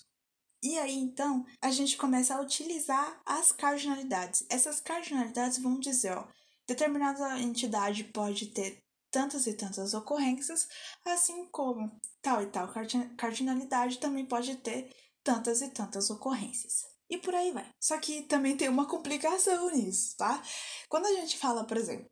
[0.63, 4.47] E aí, então, a gente começa a utilizar as cardinalidades.
[4.49, 6.29] Essas cardinalidades vão dizer, ó,
[6.69, 10.69] determinada entidade pode ter tantas e tantas ocorrências,
[11.05, 11.91] assim como
[12.23, 12.73] tal e tal
[13.17, 16.85] cardinalidade também pode ter tantas e tantas ocorrências.
[17.11, 17.69] E por aí vai.
[17.81, 20.43] Só que também tem uma complicação nisso, tá?
[20.89, 22.11] Quando a gente fala, por exemplo,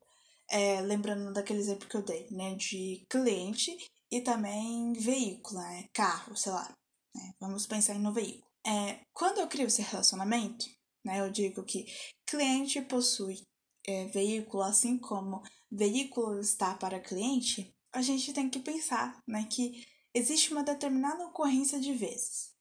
[0.51, 3.77] é, lembrando daquele exemplo que eu dei, né, de cliente
[4.11, 6.73] e também veículo, né, carro, sei lá.
[7.15, 8.47] Né, vamos pensar no veículo.
[8.67, 10.67] É, quando eu crio esse relacionamento,
[11.05, 11.87] né, eu digo que
[12.27, 13.43] cliente possui
[13.87, 19.87] é, veículo, assim como veículo está para cliente, a gente tem que pensar né, que
[20.13, 22.55] existe uma determinada ocorrência de vezes.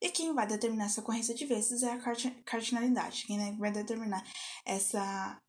[0.00, 1.98] E quem vai determinar essa ocorrência de vezes é a
[2.44, 3.24] cardinalidade.
[3.26, 4.22] Quem né, vai determinar
[4.64, 5.40] essa,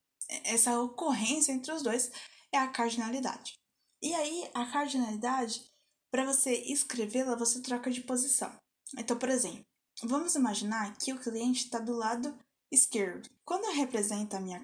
[0.45, 2.09] essa ocorrência entre os dois
[2.51, 3.59] é a cardinalidade.
[4.01, 5.61] E aí, a cardinalidade,
[6.09, 8.51] para você escrevê-la, você troca de posição.
[8.97, 9.65] Então, por exemplo,
[10.03, 12.37] vamos imaginar que o cliente está do lado
[12.71, 13.29] esquerdo.
[13.45, 14.61] Quando eu represento a minha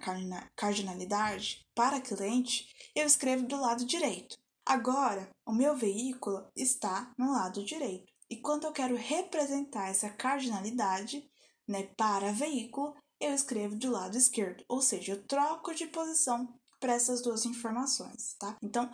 [0.56, 4.38] cardinalidade para cliente, eu escrevo do lado direito.
[4.66, 8.12] Agora, o meu veículo está no lado direito.
[8.30, 11.30] E quando eu quero representar essa cardinalidade
[11.68, 14.64] né, para veículo, eu escrevo do lado esquerdo.
[14.68, 18.58] Ou seja, eu troco de posição para essas duas informações, tá?
[18.62, 18.90] Então,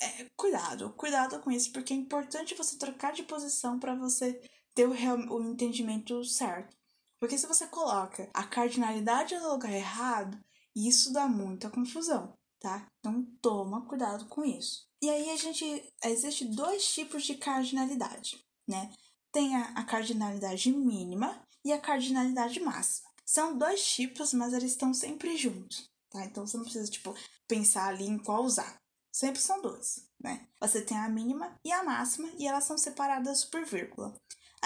[0.00, 4.40] é, cuidado, cuidado com isso, porque é importante você trocar de posição para você
[4.74, 6.76] ter o, o entendimento certo.
[7.18, 10.38] Porque se você coloca a cardinalidade no lugar errado,
[10.74, 12.86] isso dá muita confusão, tá?
[12.98, 14.86] Então toma cuidado com isso.
[15.02, 15.64] E aí a gente
[16.04, 18.92] existe dois tipos de cardinalidade, né?
[19.32, 23.08] Tem a, a cardinalidade mínima e a cardinalidade máxima.
[23.24, 26.24] São dois tipos, mas eles estão sempre juntos, tá?
[26.24, 27.14] Então você não precisa tipo
[27.48, 28.80] pensar ali em qual usar.
[29.10, 30.46] Sempre são dois, né?
[30.60, 34.14] Você tem a mínima e a máxima e elas são separadas por vírgula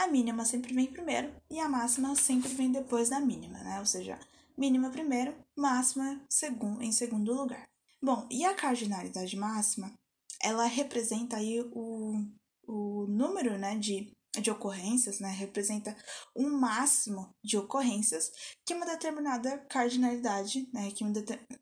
[0.01, 3.79] a mínima sempre vem primeiro e a máxima sempre vem depois da mínima, né?
[3.81, 4.19] Ou seja,
[4.57, 6.21] mínima primeiro, máxima
[6.81, 7.69] em segundo lugar.
[8.03, 9.93] Bom, e a cardinalidade máxima,
[10.43, 12.15] ela representa aí o,
[12.67, 14.11] o número, né, de,
[14.41, 15.95] de ocorrências, né, representa
[16.35, 18.31] um máximo de ocorrências
[18.67, 21.13] que uma determinada cardinalidade, né, que uma,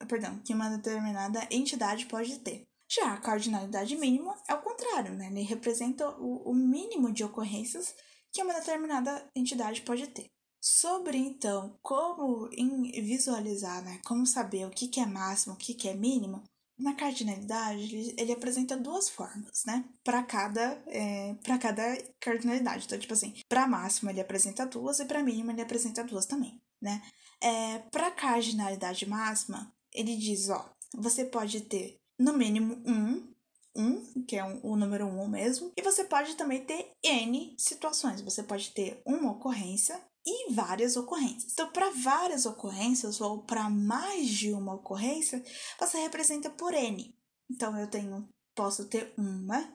[0.07, 2.63] perdão, que uma determinada entidade pode ter.
[2.89, 5.27] Já a cardinalidade mínima é o contrário, né?
[5.27, 7.95] Ele representa o, o mínimo de ocorrências
[8.33, 10.27] que uma determinada entidade pode ter.
[10.61, 15.89] Sobre então como visualizar, né, como saber o que, que é máximo, o que, que
[15.89, 16.43] é mínimo,
[16.79, 21.83] na cardinalidade ele, apresenta duas formas, né, para cada é, para cada
[22.21, 22.87] cardinalidade.
[22.87, 26.61] Então, tipo assim, para máximo ele apresenta duas e para mínimo ele apresenta duas também,
[26.81, 27.03] né?
[27.41, 33.33] É, para cardinalidade máxima ele diz, ó, você pode ter no mínimo um
[33.79, 38.21] 1, que é um, o número 1 mesmo, e você pode também ter N situações.
[38.21, 41.53] Você pode ter uma ocorrência e várias ocorrências.
[41.53, 45.43] Então, para várias ocorrências ou para mais de uma ocorrência,
[45.79, 47.15] você representa por N.
[47.51, 49.73] Então, eu tenho, posso ter uma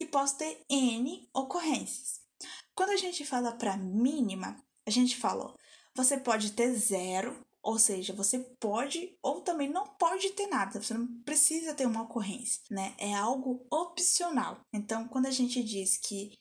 [0.00, 2.20] e posso ter N ocorrências.
[2.74, 5.56] Quando a gente fala para mínima, a gente falou,
[5.94, 10.94] você pode ter zero ou seja, você pode ou também não pode ter nada, você
[10.94, 12.94] não precisa ter uma ocorrência, né?
[12.98, 14.60] É algo opcional.
[14.72, 16.32] Então, quando a gente diz que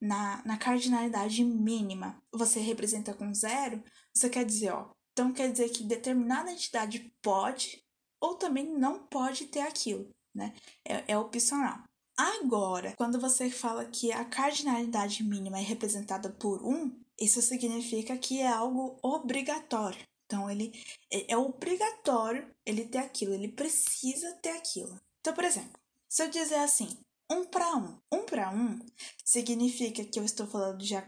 [0.00, 3.82] na, na cardinalidade mínima você representa com zero,
[4.14, 7.82] você quer dizer, ó, então quer dizer que determinada entidade pode
[8.20, 10.54] ou também não pode ter aquilo, né?
[10.86, 11.82] É, é opcional.
[12.16, 18.40] Agora, quando você fala que a cardinalidade mínima é representada por um, isso significa que
[18.40, 20.00] é algo obrigatório.
[20.28, 20.70] Então, ele
[21.10, 25.00] é, é obrigatório ele ter aquilo, ele precisa ter aquilo.
[25.20, 26.98] Então, por exemplo, se eu dizer assim,
[27.30, 28.78] um para um, um para um
[29.24, 31.02] significa que eu estou falando de a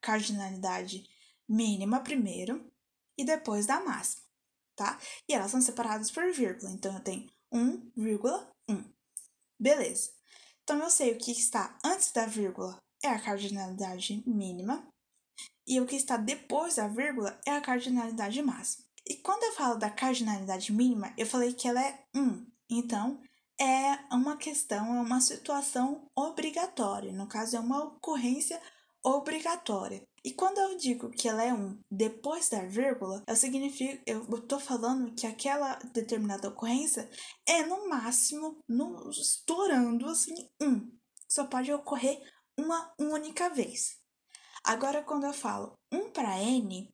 [0.00, 1.08] cardinalidade
[1.48, 2.68] mínima primeiro
[3.16, 4.22] e depois da máxima,
[4.76, 4.98] tá?
[5.28, 8.84] E elas são separadas por vírgula, então eu tenho 1,1.
[9.58, 10.12] Beleza.
[10.62, 14.86] Então eu sei o que está antes da vírgula é a cardinalidade mínima
[15.66, 18.84] e o que está depois da vírgula é a cardinalidade máxima.
[19.06, 22.46] E quando eu falo da cardinalidade mínima, eu falei que ela é 1.
[22.70, 23.20] Então,
[23.60, 27.12] é uma questão, é uma situação obrigatória.
[27.12, 28.60] No caso, é uma ocorrência
[29.02, 30.02] obrigatória.
[30.24, 34.60] E quando eu digo que ela é 1 depois da vírgula, eu significo, eu estou
[34.60, 37.08] falando que aquela determinada ocorrência
[37.46, 40.90] é no máximo, no, estourando assim, 1.
[41.28, 42.20] Só pode ocorrer
[42.58, 43.97] uma única vez.
[44.64, 46.88] Agora, quando eu falo 1 para N,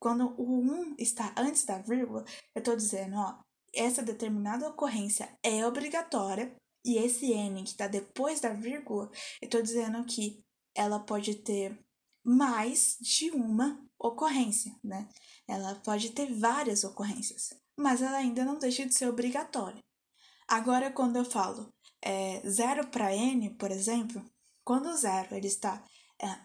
[0.00, 3.38] quando o 1 está antes da vírgula, eu estou dizendo, ó,
[3.74, 9.10] essa determinada ocorrência é obrigatória e esse N que está depois da vírgula,
[9.40, 10.42] eu estou dizendo que
[10.74, 11.78] ela pode ter
[12.24, 15.08] mais de uma ocorrência, né?
[15.48, 19.82] Ela pode ter várias ocorrências, mas ela ainda não deixa de ser obrigatória.
[20.48, 24.24] Agora, quando eu falo é, zero para n, por exemplo,
[24.64, 25.84] quando o zero ele está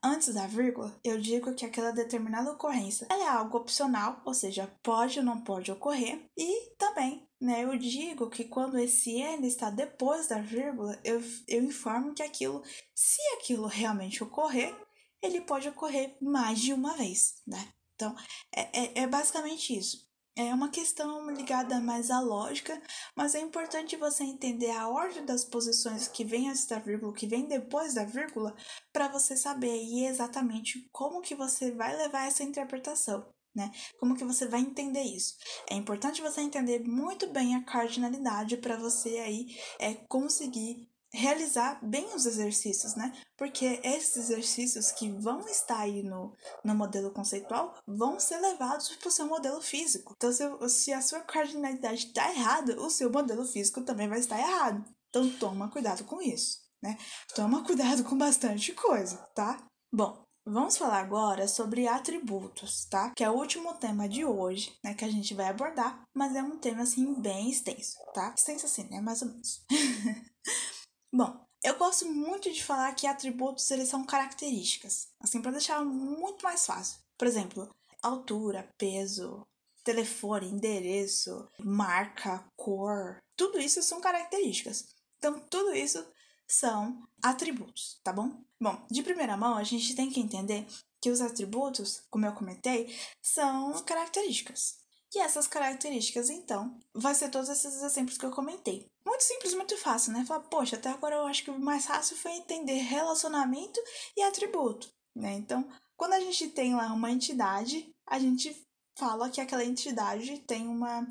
[0.03, 5.19] antes da vírgula, eu digo que aquela determinada ocorrência é algo opcional, ou seja, pode
[5.19, 10.27] ou não pode ocorrer, e também né, eu digo que quando esse n está depois
[10.27, 14.75] da vírgula, eu, eu informo que aquilo, se aquilo realmente ocorrer,
[15.21, 17.67] ele pode ocorrer mais de uma vez, né?
[17.95, 18.15] Então,
[18.53, 20.04] é, é, é basicamente isso.
[20.37, 22.81] É uma questão ligada mais à lógica,
[23.15, 27.25] mas é importante você entender a ordem das posições que vem antes da vírgula, que
[27.25, 28.53] vem depois da vírgula,
[28.91, 33.71] para você saber aí exatamente como que você vai levar essa interpretação, né?
[33.97, 35.35] Como que você vai entender isso?
[35.69, 39.45] É importante você entender muito bem a cardinalidade para você aí
[39.79, 40.85] é conseguir
[41.15, 43.11] realizar bem os exercícios, né?
[43.37, 49.07] Porque esses exercícios que vão estar aí no, no modelo conceitual vão ser levados para
[49.07, 50.13] o seu modelo físico.
[50.15, 54.39] Então, se, se a sua cardinalidade está errada, o seu modelo físico também vai estar
[54.39, 54.83] errado.
[55.09, 56.97] Então, toma cuidado com isso, né?
[57.33, 59.57] Toma cuidado com bastante coisa, tá?
[59.91, 63.11] Bom, Vamos falar agora sobre atributos, tá?
[63.15, 64.93] Que é o último tema de hoje, né?
[64.93, 68.31] Que a gente vai abordar, mas é um tema assim bem extenso, tá?
[68.37, 69.01] Extenso assim, né?
[69.01, 69.65] Mais ou menos.
[71.15, 76.43] Bom, eu gosto muito de falar que atributos eles são características, assim para deixar muito
[76.43, 76.99] mais fácil.
[77.17, 77.73] Por exemplo,
[78.03, 79.47] altura, peso,
[79.81, 84.87] telefone, endereço, marca, cor, tudo isso são características.
[85.17, 86.05] Então, tudo isso
[86.45, 88.43] são atributos, tá bom?
[88.59, 90.67] Bom, de primeira mão, a gente tem que entender
[91.01, 94.84] que os atributos, como eu comentei, são características.
[95.15, 98.85] E essas características, então, vai ser todos esses exemplos que eu comentei.
[99.07, 100.25] Muito simples, muito fácil, né?
[100.25, 103.79] Falar, poxa, até agora eu acho que o mais fácil foi entender relacionamento
[104.17, 105.31] e atributo, né?
[105.33, 108.61] Então, quando a gente tem lá uma entidade, a gente
[108.97, 111.07] fala que aquela entidade tem uma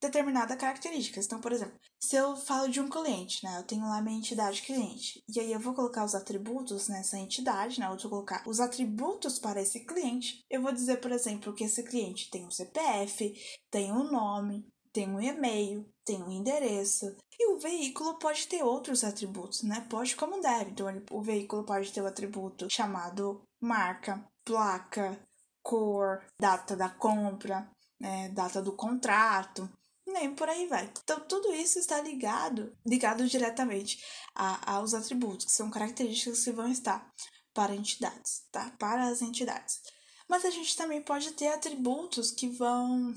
[0.00, 1.20] determinada característica.
[1.20, 3.58] Então, por exemplo, se eu falo de um cliente, né?
[3.58, 5.22] Eu tenho lá minha entidade cliente.
[5.28, 7.86] E aí eu vou colocar os atributos nessa entidade, né?
[7.86, 10.40] Eu vou colocar os atributos para esse cliente.
[10.50, 13.34] Eu vou dizer, por exemplo, que esse cliente tem um CPF,
[13.70, 17.16] tem um nome, tem um e-mail, tem um endereço.
[17.38, 19.86] E o veículo pode ter outros atributos, né?
[19.90, 20.70] Pode como deve.
[20.70, 25.18] Então, o veículo pode ter o atributo chamado marca, placa,
[25.62, 27.68] cor, data da compra,
[28.00, 28.28] né?
[28.30, 29.68] data do contrato,
[30.16, 30.90] nem por aí vai.
[31.02, 34.02] Então, tudo isso está ligado, ligado diretamente
[34.34, 37.12] a, aos atributos, que são características que vão estar
[37.54, 38.70] para entidades, tá?
[38.78, 39.80] Para as entidades.
[40.28, 43.14] Mas a gente também pode ter atributos que vão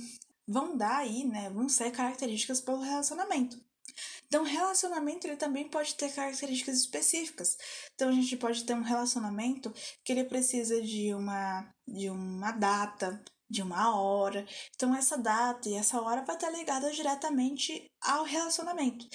[0.48, 3.56] vão dar aí, né, vão ser características pelo relacionamento.
[4.26, 7.58] Então, relacionamento ele também pode ter características específicas.
[7.94, 13.24] Então, a gente pode ter um relacionamento que ele precisa de uma de uma data,
[13.50, 14.46] de uma hora.
[14.76, 19.06] Então, essa data e essa hora vai estar ligada diretamente ao relacionamento,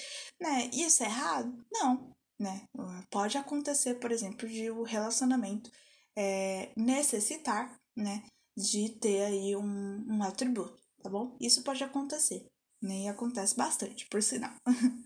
[0.41, 0.69] né?
[0.73, 1.53] Isso é errado?
[1.71, 2.67] Não, né?
[3.09, 5.69] Pode acontecer, por exemplo, de o relacionamento
[6.17, 8.23] é, necessitar, né,
[8.57, 11.37] de ter aí um, um atributo tá bom?
[11.39, 12.47] Isso pode acontecer,
[12.81, 13.01] né?
[13.01, 14.53] E acontece bastante, por sinal.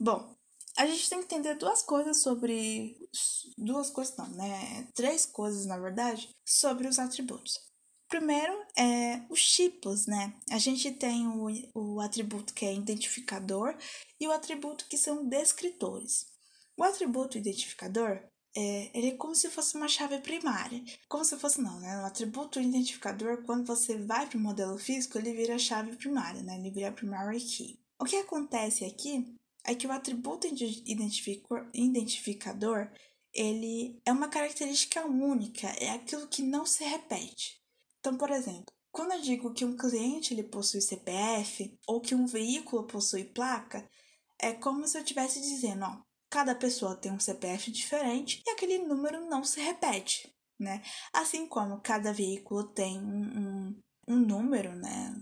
[0.00, 0.32] bom,
[0.78, 2.96] a gente tem que entender duas coisas sobre.
[3.58, 4.88] Duas coisas, não, né?
[4.94, 7.58] Três coisas, na verdade, sobre os atributos.
[8.14, 10.32] Primeiro é os tipos, né?
[10.48, 13.76] A gente tem o, o atributo que é identificador
[14.20, 16.28] e o atributo que são descritores.
[16.76, 18.22] O atributo identificador
[18.56, 20.80] é, ele é como se fosse uma chave primária.
[21.08, 22.02] Como se fosse, não, né?
[22.02, 26.40] O atributo identificador, quando você vai para o modelo físico, ele vira a chave primária,
[26.40, 26.56] né?
[26.56, 27.80] Ele vira a primary key.
[27.98, 29.26] O que acontece aqui
[29.64, 30.46] é que o atributo
[31.74, 32.92] identificador,
[33.32, 37.63] ele é uma característica única, é aquilo que não se repete.
[38.04, 42.26] Então, por exemplo, quando eu digo que um cliente ele possui CPF ou que um
[42.26, 43.88] veículo possui placa,
[44.38, 46.02] é como se eu estivesse dizendo, ó,
[46.34, 50.82] Cada pessoa tem um CPF diferente e aquele número não se repete, né?
[51.12, 55.14] Assim como cada veículo tem um, um, um número, né?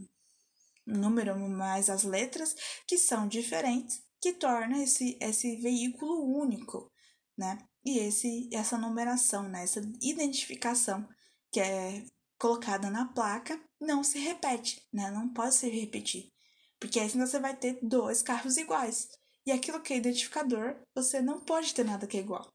[0.89, 2.55] Um número mais as letras
[2.89, 6.91] que são diferentes, que torna esse, esse veículo único,
[7.37, 7.59] né?
[7.85, 9.65] E esse, essa numeração, né?
[9.65, 11.07] essa identificação
[11.53, 12.07] que é
[12.43, 15.13] colocada na placa não se repete, né?
[15.13, 16.33] Não pode se repetir.
[16.81, 19.09] Porque aí você vai ter dois carros iguais.
[19.47, 22.53] E aquilo que é identificador, você não pode ter nada que é igual.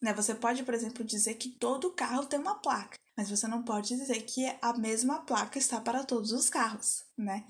[0.00, 0.14] Né?
[0.14, 3.88] Você pode, por exemplo, dizer que todo carro tem uma placa, mas você não pode
[3.88, 7.44] dizer que a mesma placa está para todos os carros, né?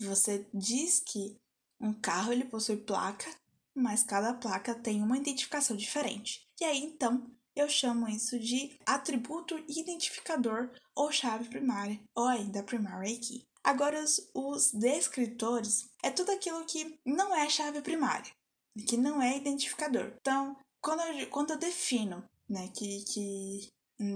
[0.00, 1.38] Você diz que
[1.80, 3.30] um carro ele possui placa,
[3.72, 6.44] mas cada placa tem uma identificação diferente.
[6.60, 13.18] E aí então eu chamo isso de atributo identificador ou chave primária, ou ainda primary
[13.18, 13.44] key.
[13.64, 14.02] Agora,
[14.34, 18.30] os, descritores é tudo aquilo que não é chave primária,
[18.86, 20.12] que não é identificador.
[20.20, 23.68] Então, quando eu, quando eu defino né, que, que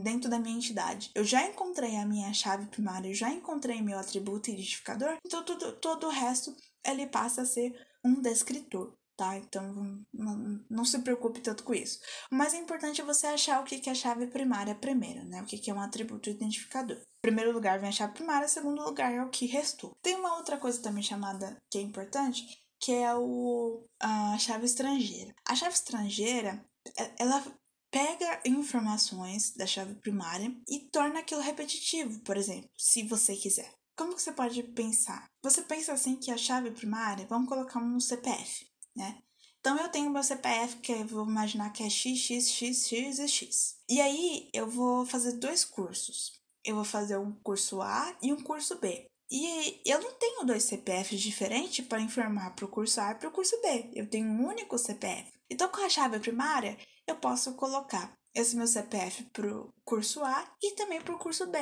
[0.03, 3.99] dentro da minha entidade eu já encontrei a minha chave primária, eu já encontrei meu
[3.99, 7.75] atributo identificador, então tudo, todo o resto ele passa a ser
[8.05, 9.37] um descritor tá?
[9.37, 12.01] Então não, não, se preocupe tanto com isso.
[12.31, 15.41] O mais importante é você achar o que é a chave primária primeiro, né?
[15.41, 16.97] O que é um atributo identificador.
[16.97, 19.93] Em primeiro lugar vem a chave primária, em segundo lugar é o que restou.
[20.03, 22.45] Tem uma outra coisa também chamada que é importante,
[22.81, 25.33] que é o, a chave estrangeira.
[25.49, 26.65] A chave estrangeira,
[26.99, 27.45] é, ela
[27.93, 33.71] pega informações da chave primária e torna aquilo repetitivo, por exemplo, se você quiser.
[33.97, 35.29] Como que você pode pensar?
[35.45, 39.19] Você pensa assim que a chave primária, vamos colocar um CPF né?
[39.61, 43.19] Então eu tenho meu CPF, que eu vou imaginar que é x, x, x, x
[43.19, 43.77] e x.
[43.89, 46.33] E aí eu vou fazer dois cursos.
[46.65, 49.07] Eu vou fazer um curso A e um curso B.
[49.31, 53.29] E eu não tenho dois CPFs diferentes para informar para o curso A e para
[53.29, 53.91] o curso B.
[53.95, 55.33] Eu tenho um único CPF.
[55.49, 56.77] Então, com a chave primária,
[57.07, 61.47] eu posso colocar esse meu CPF para o curso A e também para o curso
[61.47, 61.59] B.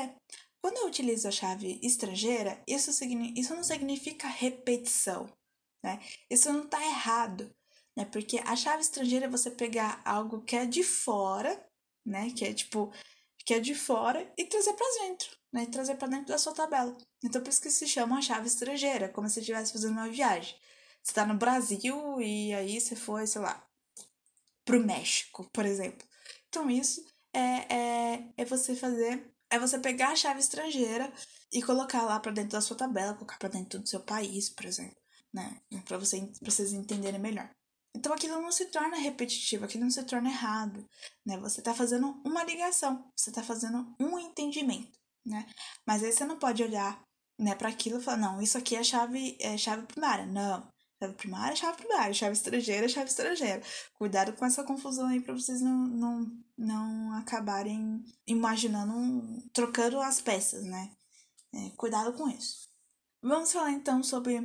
[0.63, 2.91] Quando eu utilizo a chave estrangeira, isso,
[3.37, 5.27] isso não significa repetição
[5.83, 6.01] né?
[6.29, 7.55] Isso não está errado,
[7.97, 8.05] né?
[8.05, 11.63] Porque a chave estrangeira é você pegar algo que é de fora,
[12.05, 12.31] né?
[12.31, 12.93] Que é tipo,
[13.45, 15.65] que é de fora e trazer para dentro, né?
[15.65, 16.97] E trazer para dentro da sua tabela.
[17.25, 20.57] Então por isso que se chama a chave estrangeira, como se estivesse fazendo uma viagem.
[21.03, 23.67] Você está no Brasil e aí você foi, sei lá,
[24.65, 26.07] pro México, por exemplo.
[26.49, 31.13] Então isso é, é, é você fazer, é você pegar a chave estrangeira
[31.53, 34.67] e colocar lá para dentro da sua tabela, colocar para dentro do seu país, por
[34.67, 35.00] exemplo
[35.33, 35.61] né?
[35.85, 37.51] Para você, vocês entenderem melhor.
[37.95, 40.87] Então aquilo não se torna repetitivo, aquilo não se torna errado,
[41.27, 41.37] né?
[41.39, 45.47] Você está fazendo uma ligação, você está fazendo um entendimento, né?
[45.87, 47.03] Mas aí você não pode olhar,
[47.39, 50.25] né, para aquilo e falar, não, isso aqui é chave, é chave primária.
[50.27, 50.71] Não,
[51.03, 53.63] chave primária é chave primária, chave estrangeira é chave estrangeira.
[53.95, 56.27] Cuidado com essa confusão aí para vocês não, não,
[56.57, 60.93] não acabarem imaginando, trocando as peças, né?
[61.53, 62.69] É, cuidado com isso.
[63.21, 64.41] Vamos falar então sobre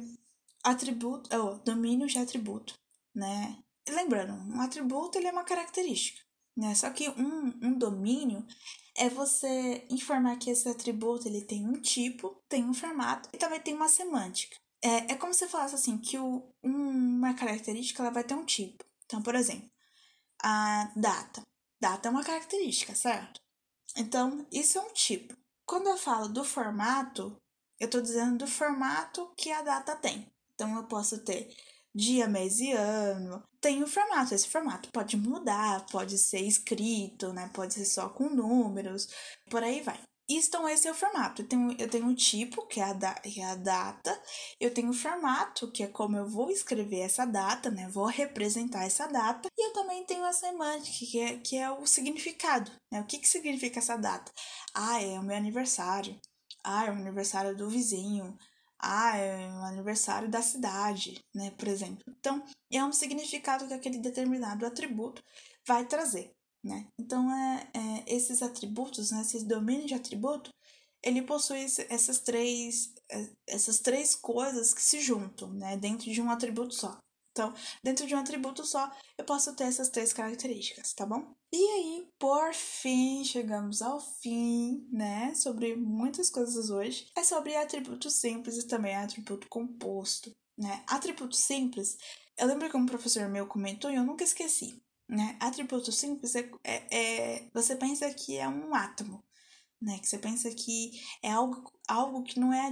[0.65, 2.73] atributo, oh, domínio de atributo,
[3.13, 3.57] né?
[3.87, 6.19] E lembrando, um atributo ele é uma característica,
[6.57, 6.73] né?
[6.73, 8.45] Só que um, um domínio
[8.97, 13.59] é você informar que esse atributo ele tem um tipo, tem um formato e também
[13.59, 14.57] tem uma semântica.
[14.83, 18.83] É, é como se falasse assim, que o, uma característica ela vai ter um tipo.
[19.05, 19.69] Então, por exemplo,
[20.41, 21.41] a data.
[21.79, 23.39] Data é uma característica, certo?
[23.97, 25.35] Então, isso é um tipo.
[25.65, 27.35] Quando eu falo do formato,
[27.79, 30.27] eu estou dizendo do formato que a data tem.
[30.55, 31.49] Então eu posso ter
[31.93, 33.43] dia, mês e ano.
[33.61, 37.49] Tem o formato, esse formato pode mudar, pode ser escrito, né?
[37.53, 39.07] Pode ser só com números,
[39.49, 39.99] por aí vai.
[40.27, 41.43] Então, esse é o formato.
[41.43, 44.19] Eu tenho, eu tenho um tipo, que é, a que é a data.
[44.59, 47.87] Eu tenho o formato, que é como eu vou escrever essa data, né?
[47.89, 49.47] Vou representar essa data.
[49.55, 53.01] E eu também tenho a semântica, que é, que é o significado, né?
[53.01, 54.31] O que, que significa essa data?
[54.73, 56.19] Ah, é o meu aniversário.
[56.63, 58.35] Ah, é o aniversário do vizinho
[58.79, 62.03] ah, é o aniversário da cidade, né, por exemplo.
[62.19, 65.21] Então, é um significado que aquele determinado atributo
[65.67, 66.31] vai trazer,
[66.63, 66.87] né?
[66.99, 70.51] Então, é, é esses atributos, né, esses domínios de atributo,
[71.03, 76.31] ele possui essas três, é, essas três coisas que se juntam, né, dentro de um
[76.31, 76.97] atributo só.
[77.31, 77.53] Então,
[77.83, 81.35] dentro de um atributo só, eu posso ter essas três características, tá bom?
[81.57, 85.33] E aí, por fim, chegamos ao fim, né?
[85.35, 87.07] Sobre muitas coisas hoje.
[87.15, 90.83] É sobre atributo simples e também atributo composto, né?
[90.85, 91.97] Atributo simples,
[92.37, 95.37] eu lembro que um professor meu comentou e eu nunca esqueci, né?
[95.39, 99.23] Atributo simples é, é, é você pensa que é um átomo,
[99.81, 99.97] né?
[99.99, 100.91] Que você pensa que
[101.23, 102.69] é algo, algo que, não é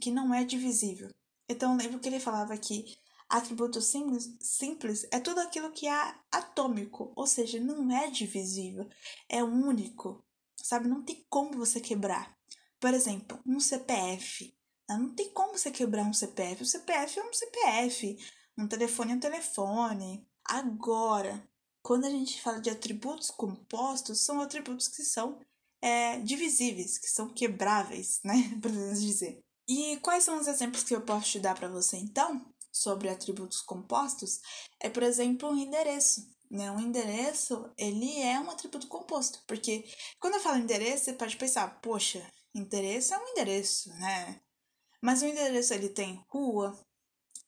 [0.00, 1.10] que não é divisível.
[1.46, 2.96] Então, eu lembro que ele falava que
[3.28, 8.88] Atributo simples, simples é tudo aquilo que é atômico, ou seja, não é divisível,
[9.28, 10.24] é único,
[10.56, 10.88] sabe?
[10.88, 12.36] Não tem como você quebrar.
[12.78, 14.54] Por exemplo, um CPF.
[14.88, 14.96] Né?
[14.96, 16.62] Não tem como você quebrar um CPF.
[16.62, 18.16] O CPF é um CPF,
[18.56, 20.28] um telefone é um telefone.
[20.44, 21.48] Agora,
[21.82, 25.40] quando a gente fala de atributos compostos, são atributos que são
[25.82, 28.34] é, divisíveis, que são quebráveis, né?
[28.62, 29.40] Podemos dizer.
[29.68, 32.44] E quais são os exemplos que eu posso te dar para você então?
[32.78, 34.40] Sobre atributos compostos
[34.80, 36.26] é, por exemplo, um endereço.
[36.50, 36.70] né?
[36.70, 39.84] Um endereço, ele é um atributo composto, porque
[40.20, 42.24] quando eu falo endereço, você pode pensar, poxa,
[42.54, 44.40] endereço é um endereço, né?
[45.02, 46.78] Mas o endereço ele tem rua,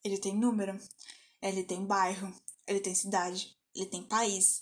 [0.05, 0.79] ele tem número,
[1.43, 2.33] ele tem bairro,
[2.67, 4.61] ele tem cidade, ele tem país.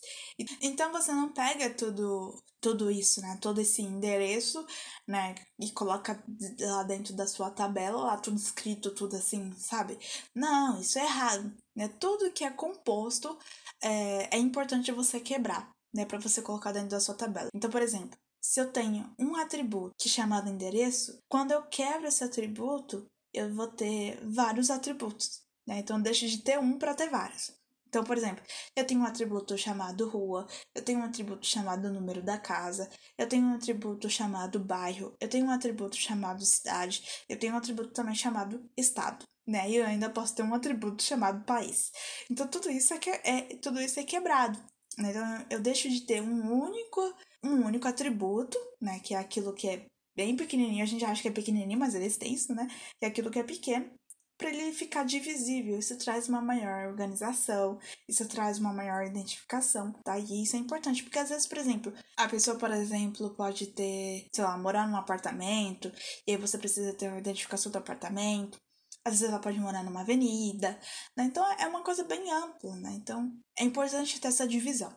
[0.60, 3.38] Então você não pega tudo tudo isso, né?
[3.40, 4.64] Todo esse endereço,
[5.06, 5.34] né?
[5.60, 6.22] E coloca
[6.60, 9.96] lá dentro da sua tabela, lá tudo escrito, tudo assim, sabe?
[10.34, 11.88] Não, isso é errado, né?
[12.00, 13.38] Tudo que é composto
[13.82, 16.04] é, é importante você quebrar, né?
[16.04, 17.48] Para você colocar dentro da sua tabela.
[17.54, 22.08] Então, por exemplo, se eu tenho um atributo que é chamado endereço, quando eu quebro
[22.08, 25.78] esse atributo, eu vou ter vários atributos, né?
[25.78, 27.52] Então, deixo de ter um para ter vários.
[27.88, 32.22] Então, por exemplo, eu tenho um atributo chamado rua, eu tenho um atributo chamado número
[32.22, 37.38] da casa, eu tenho um atributo chamado bairro, eu tenho um atributo chamado cidade, eu
[37.38, 39.70] tenho um atributo também chamado estado, né?
[39.70, 41.90] E eu ainda posso ter um atributo chamado país.
[42.30, 44.58] Então, tudo isso é, que, é, tudo isso é quebrado.
[44.98, 45.10] Né?
[45.10, 47.00] Então, eu deixo de ter um único,
[47.44, 49.00] um único atributo, né?
[49.00, 52.04] Que é aquilo que é bem pequenininho, a gente acha que é pequenininho, mas ele
[52.04, 52.66] é extenso, né?
[52.98, 53.90] Que é aquilo que é pequeno
[54.38, 55.78] para ele ficar divisível.
[55.78, 57.78] Isso traz uma maior organização,
[58.08, 60.18] isso traz uma maior identificação, tá?
[60.18, 64.28] E isso é importante, porque às vezes, por exemplo, a pessoa, por exemplo, pode ter,
[64.32, 65.90] sei lá, morar num apartamento,
[66.26, 68.58] e aí você precisa ter a identificação do apartamento.
[69.04, 70.78] Às vezes ela pode morar numa avenida,
[71.16, 71.24] né?
[71.24, 72.92] Então é uma coisa bem ampla, né?
[72.94, 74.92] Então é importante ter essa divisão.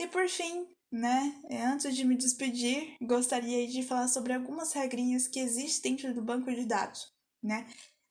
[0.00, 5.40] E por fim, né, antes de me despedir, gostaria de falar sobre algumas regrinhas que
[5.40, 7.12] existem dentro do banco de dados,
[7.42, 7.66] né?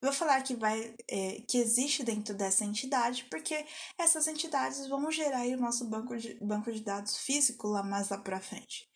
[0.05, 3.65] Vou falar que vai é, que existe dentro dessa entidade, porque
[3.97, 8.19] essas entidades vão gerar o nosso banco de, banco de dados físico lá mais lá
[8.19, 8.87] para frente.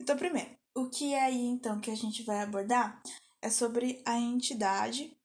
[0.00, 3.00] Então, primeiro, o que é aí então que a gente vai abordar
[3.40, 5.16] é sobre a entidade,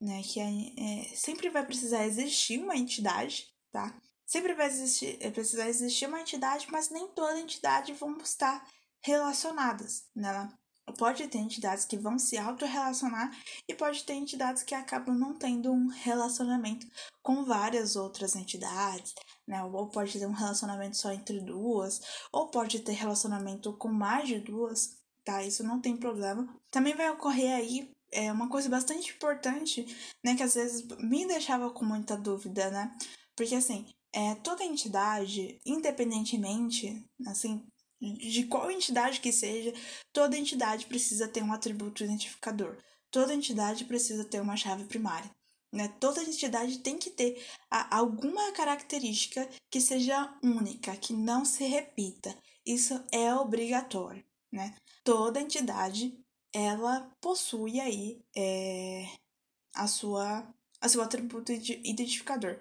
[0.00, 0.22] né?
[0.22, 3.94] Que é, é, sempre vai precisar existir uma entidade, tá?
[4.24, 8.66] Sempre vai existir, é, precisar existir uma entidade, mas nem toda entidade vão estar
[9.02, 10.58] relacionadas nela.
[10.92, 13.30] Pode ter entidades que vão se autorrelacionar
[13.68, 16.86] e pode ter entidades que acabam não tendo um relacionamento
[17.22, 19.14] com várias outras entidades,
[19.46, 19.62] né?
[19.64, 22.00] Ou pode ter um relacionamento só entre duas,
[22.32, 25.42] ou pode ter relacionamento com mais de duas, tá?
[25.42, 26.48] Isso não tem problema.
[26.70, 29.86] Também vai ocorrer aí é uma coisa bastante importante,
[30.24, 32.92] né, que às vezes me deixava com muita dúvida, né?
[33.36, 37.64] Porque assim, é, toda entidade, independentemente, assim,
[38.00, 39.72] de qual entidade que seja,
[40.12, 42.78] toda entidade precisa ter um atributo identificador.
[43.10, 45.30] Toda entidade precisa ter uma chave primária.
[45.72, 45.88] Né?
[46.00, 52.36] Toda entidade tem que ter a, alguma característica que seja única, que não se repita.
[52.64, 54.24] Isso é obrigatório.
[54.52, 54.74] Né?
[55.04, 56.18] Toda entidade
[56.52, 59.06] ela possui aí é,
[59.74, 62.58] a sua a seu atributo identificador.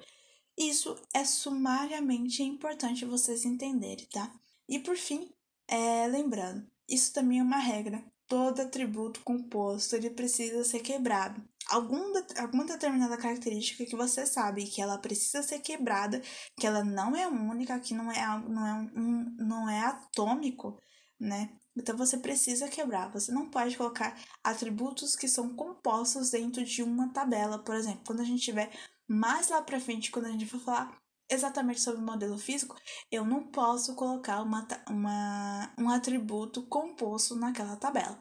[0.58, 4.30] Isso é sumariamente importante vocês entenderem, tá?
[4.70, 5.28] E por fim,
[5.68, 8.04] é, lembrando, isso também é uma regra.
[8.28, 11.44] Todo atributo composto ele precisa ser quebrado.
[11.68, 16.22] Algum, alguma determinada característica que você sabe que ela precisa ser quebrada,
[16.56, 20.78] que ela não é única, que não é, não é, um, não é atômico,
[21.20, 21.50] né?
[21.76, 23.12] Então você precisa quebrar.
[23.12, 28.04] Você não pode colocar atributos que são compostos dentro de uma tabela, por exemplo.
[28.06, 28.72] Quando a gente tiver
[29.08, 30.96] mais lá para frente, quando a gente for falar
[31.30, 32.76] exatamente sobre o modelo físico,
[33.12, 38.20] eu não posso colocar uma, uma, um atributo composto naquela tabela.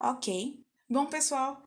[0.00, 0.60] Ok?
[0.88, 1.62] Bom, pessoal,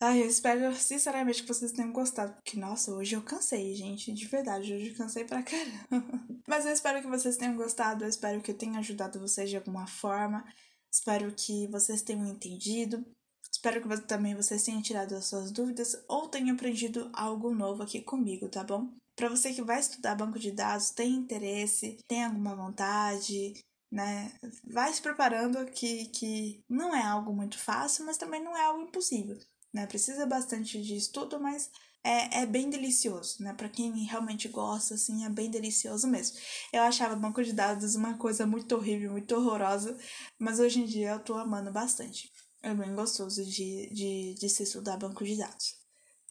[0.00, 4.74] eu espero sinceramente que vocês tenham gostado, porque nossa, hoje eu cansei, gente, de verdade,
[4.74, 5.86] hoje eu cansei pra caramba.
[6.48, 9.56] Mas eu espero que vocês tenham gostado, eu espero que eu tenha ajudado vocês de
[9.56, 10.44] alguma forma,
[10.92, 13.04] espero que vocês tenham entendido.
[13.52, 18.00] Espero que também vocês tenham tirado as suas dúvidas ou tenham aprendido algo novo aqui
[18.00, 18.90] comigo, tá bom?
[19.16, 23.54] Para você que vai estudar banco de dados, tem interesse, tem alguma vontade,
[23.90, 24.32] né?
[24.64, 28.82] Vai se preparando que, que não é algo muito fácil, mas também não é algo
[28.82, 29.38] impossível,
[29.72, 29.86] né?
[29.86, 31.70] Precisa bastante de estudo, mas
[32.02, 33.52] é, é bem delicioso, né?
[33.54, 36.38] Para quem realmente gosta, assim, é bem delicioso mesmo.
[36.72, 39.96] Eu achava banco de dados uma coisa muito horrível, muito horrorosa,
[40.38, 42.32] mas hoje em dia eu tô amando bastante.
[42.62, 45.81] É bem gostoso de, de, de se estudar banco de dados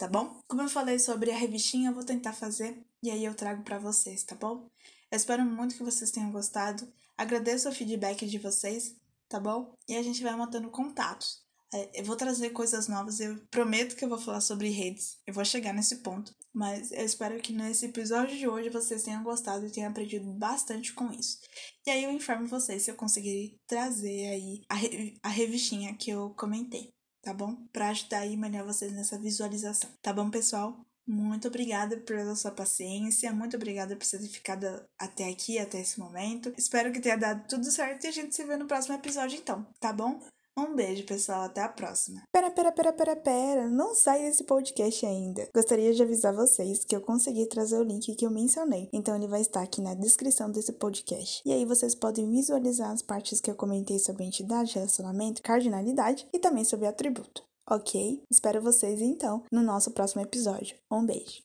[0.02, 0.42] tá bom?
[0.48, 3.78] Como eu falei sobre a revistinha, eu vou tentar fazer e aí eu trago para
[3.78, 4.68] vocês, tá bom?
[5.12, 6.92] Eu espero muito que vocês tenham gostado.
[7.16, 8.96] Agradeço o feedback de vocês,
[9.30, 9.76] tá bom?
[9.88, 11.44] E a gente vai mantendo contatos.
[11.72, 15.20] É, eu vou trazer coisas novas, eu prometo que eu vou falar sobre redes.
[15.28, 16.34] Eu vou chegar nesse ponto.
[16.52, 20.94] Mas eu espero que nesse episódio de hoje vocês tenham gostado e tenham aprendido bastante
[20.94, 21.38] com isso.
[21.86, 26.10] E aí eu informo vocês se eu conseguir trazer aí a, re a revistinha que
[26.10, 26.92] eu comentei
[27.22, 27.56] tá bom?
[27.72, 29.90] Para ajudar e melhor vocês nessa visualização.
[30.02, 30.80] Tá bom, pessoal?
[31.06, 34.66] Muito obrigada pela sua paciência, muito obrigada por ter ficado
[34.98, 36.54] até aqui, até esse momento.
[36.58, 39.66] Espero que tenha dado tudo certo e a gente se vê no próximo episódio então,
[39.80, 40.22] tá bom?
[40.62, 41.42] Um beijo, pessoal.
[41.42, 42.22] Até a próxima.
[42.32, 43.68] Pera, pera, pera, pera, pera.
[43.68, 45.50] Não sai desse podcast ainda.
[45.54, 48.88] Gostaria de avisar vocês que eu consegui trazer o link que eu mencionei.
[48.94, 51.42] Então ele vai estar aqui na descrição desse podcast.
[51.44, 56.38] E aí vocês podem visualizar as partes que eu comentei sobre entidade, relacionamento, cardinalidade e
[56.38, 57.44] também sobre atributo.
[57.68, 58.22] Ok?
[58.30, 60.78] Espero vocês então no nosso próximo episódio.
[60.92, 61.40] Um beijo.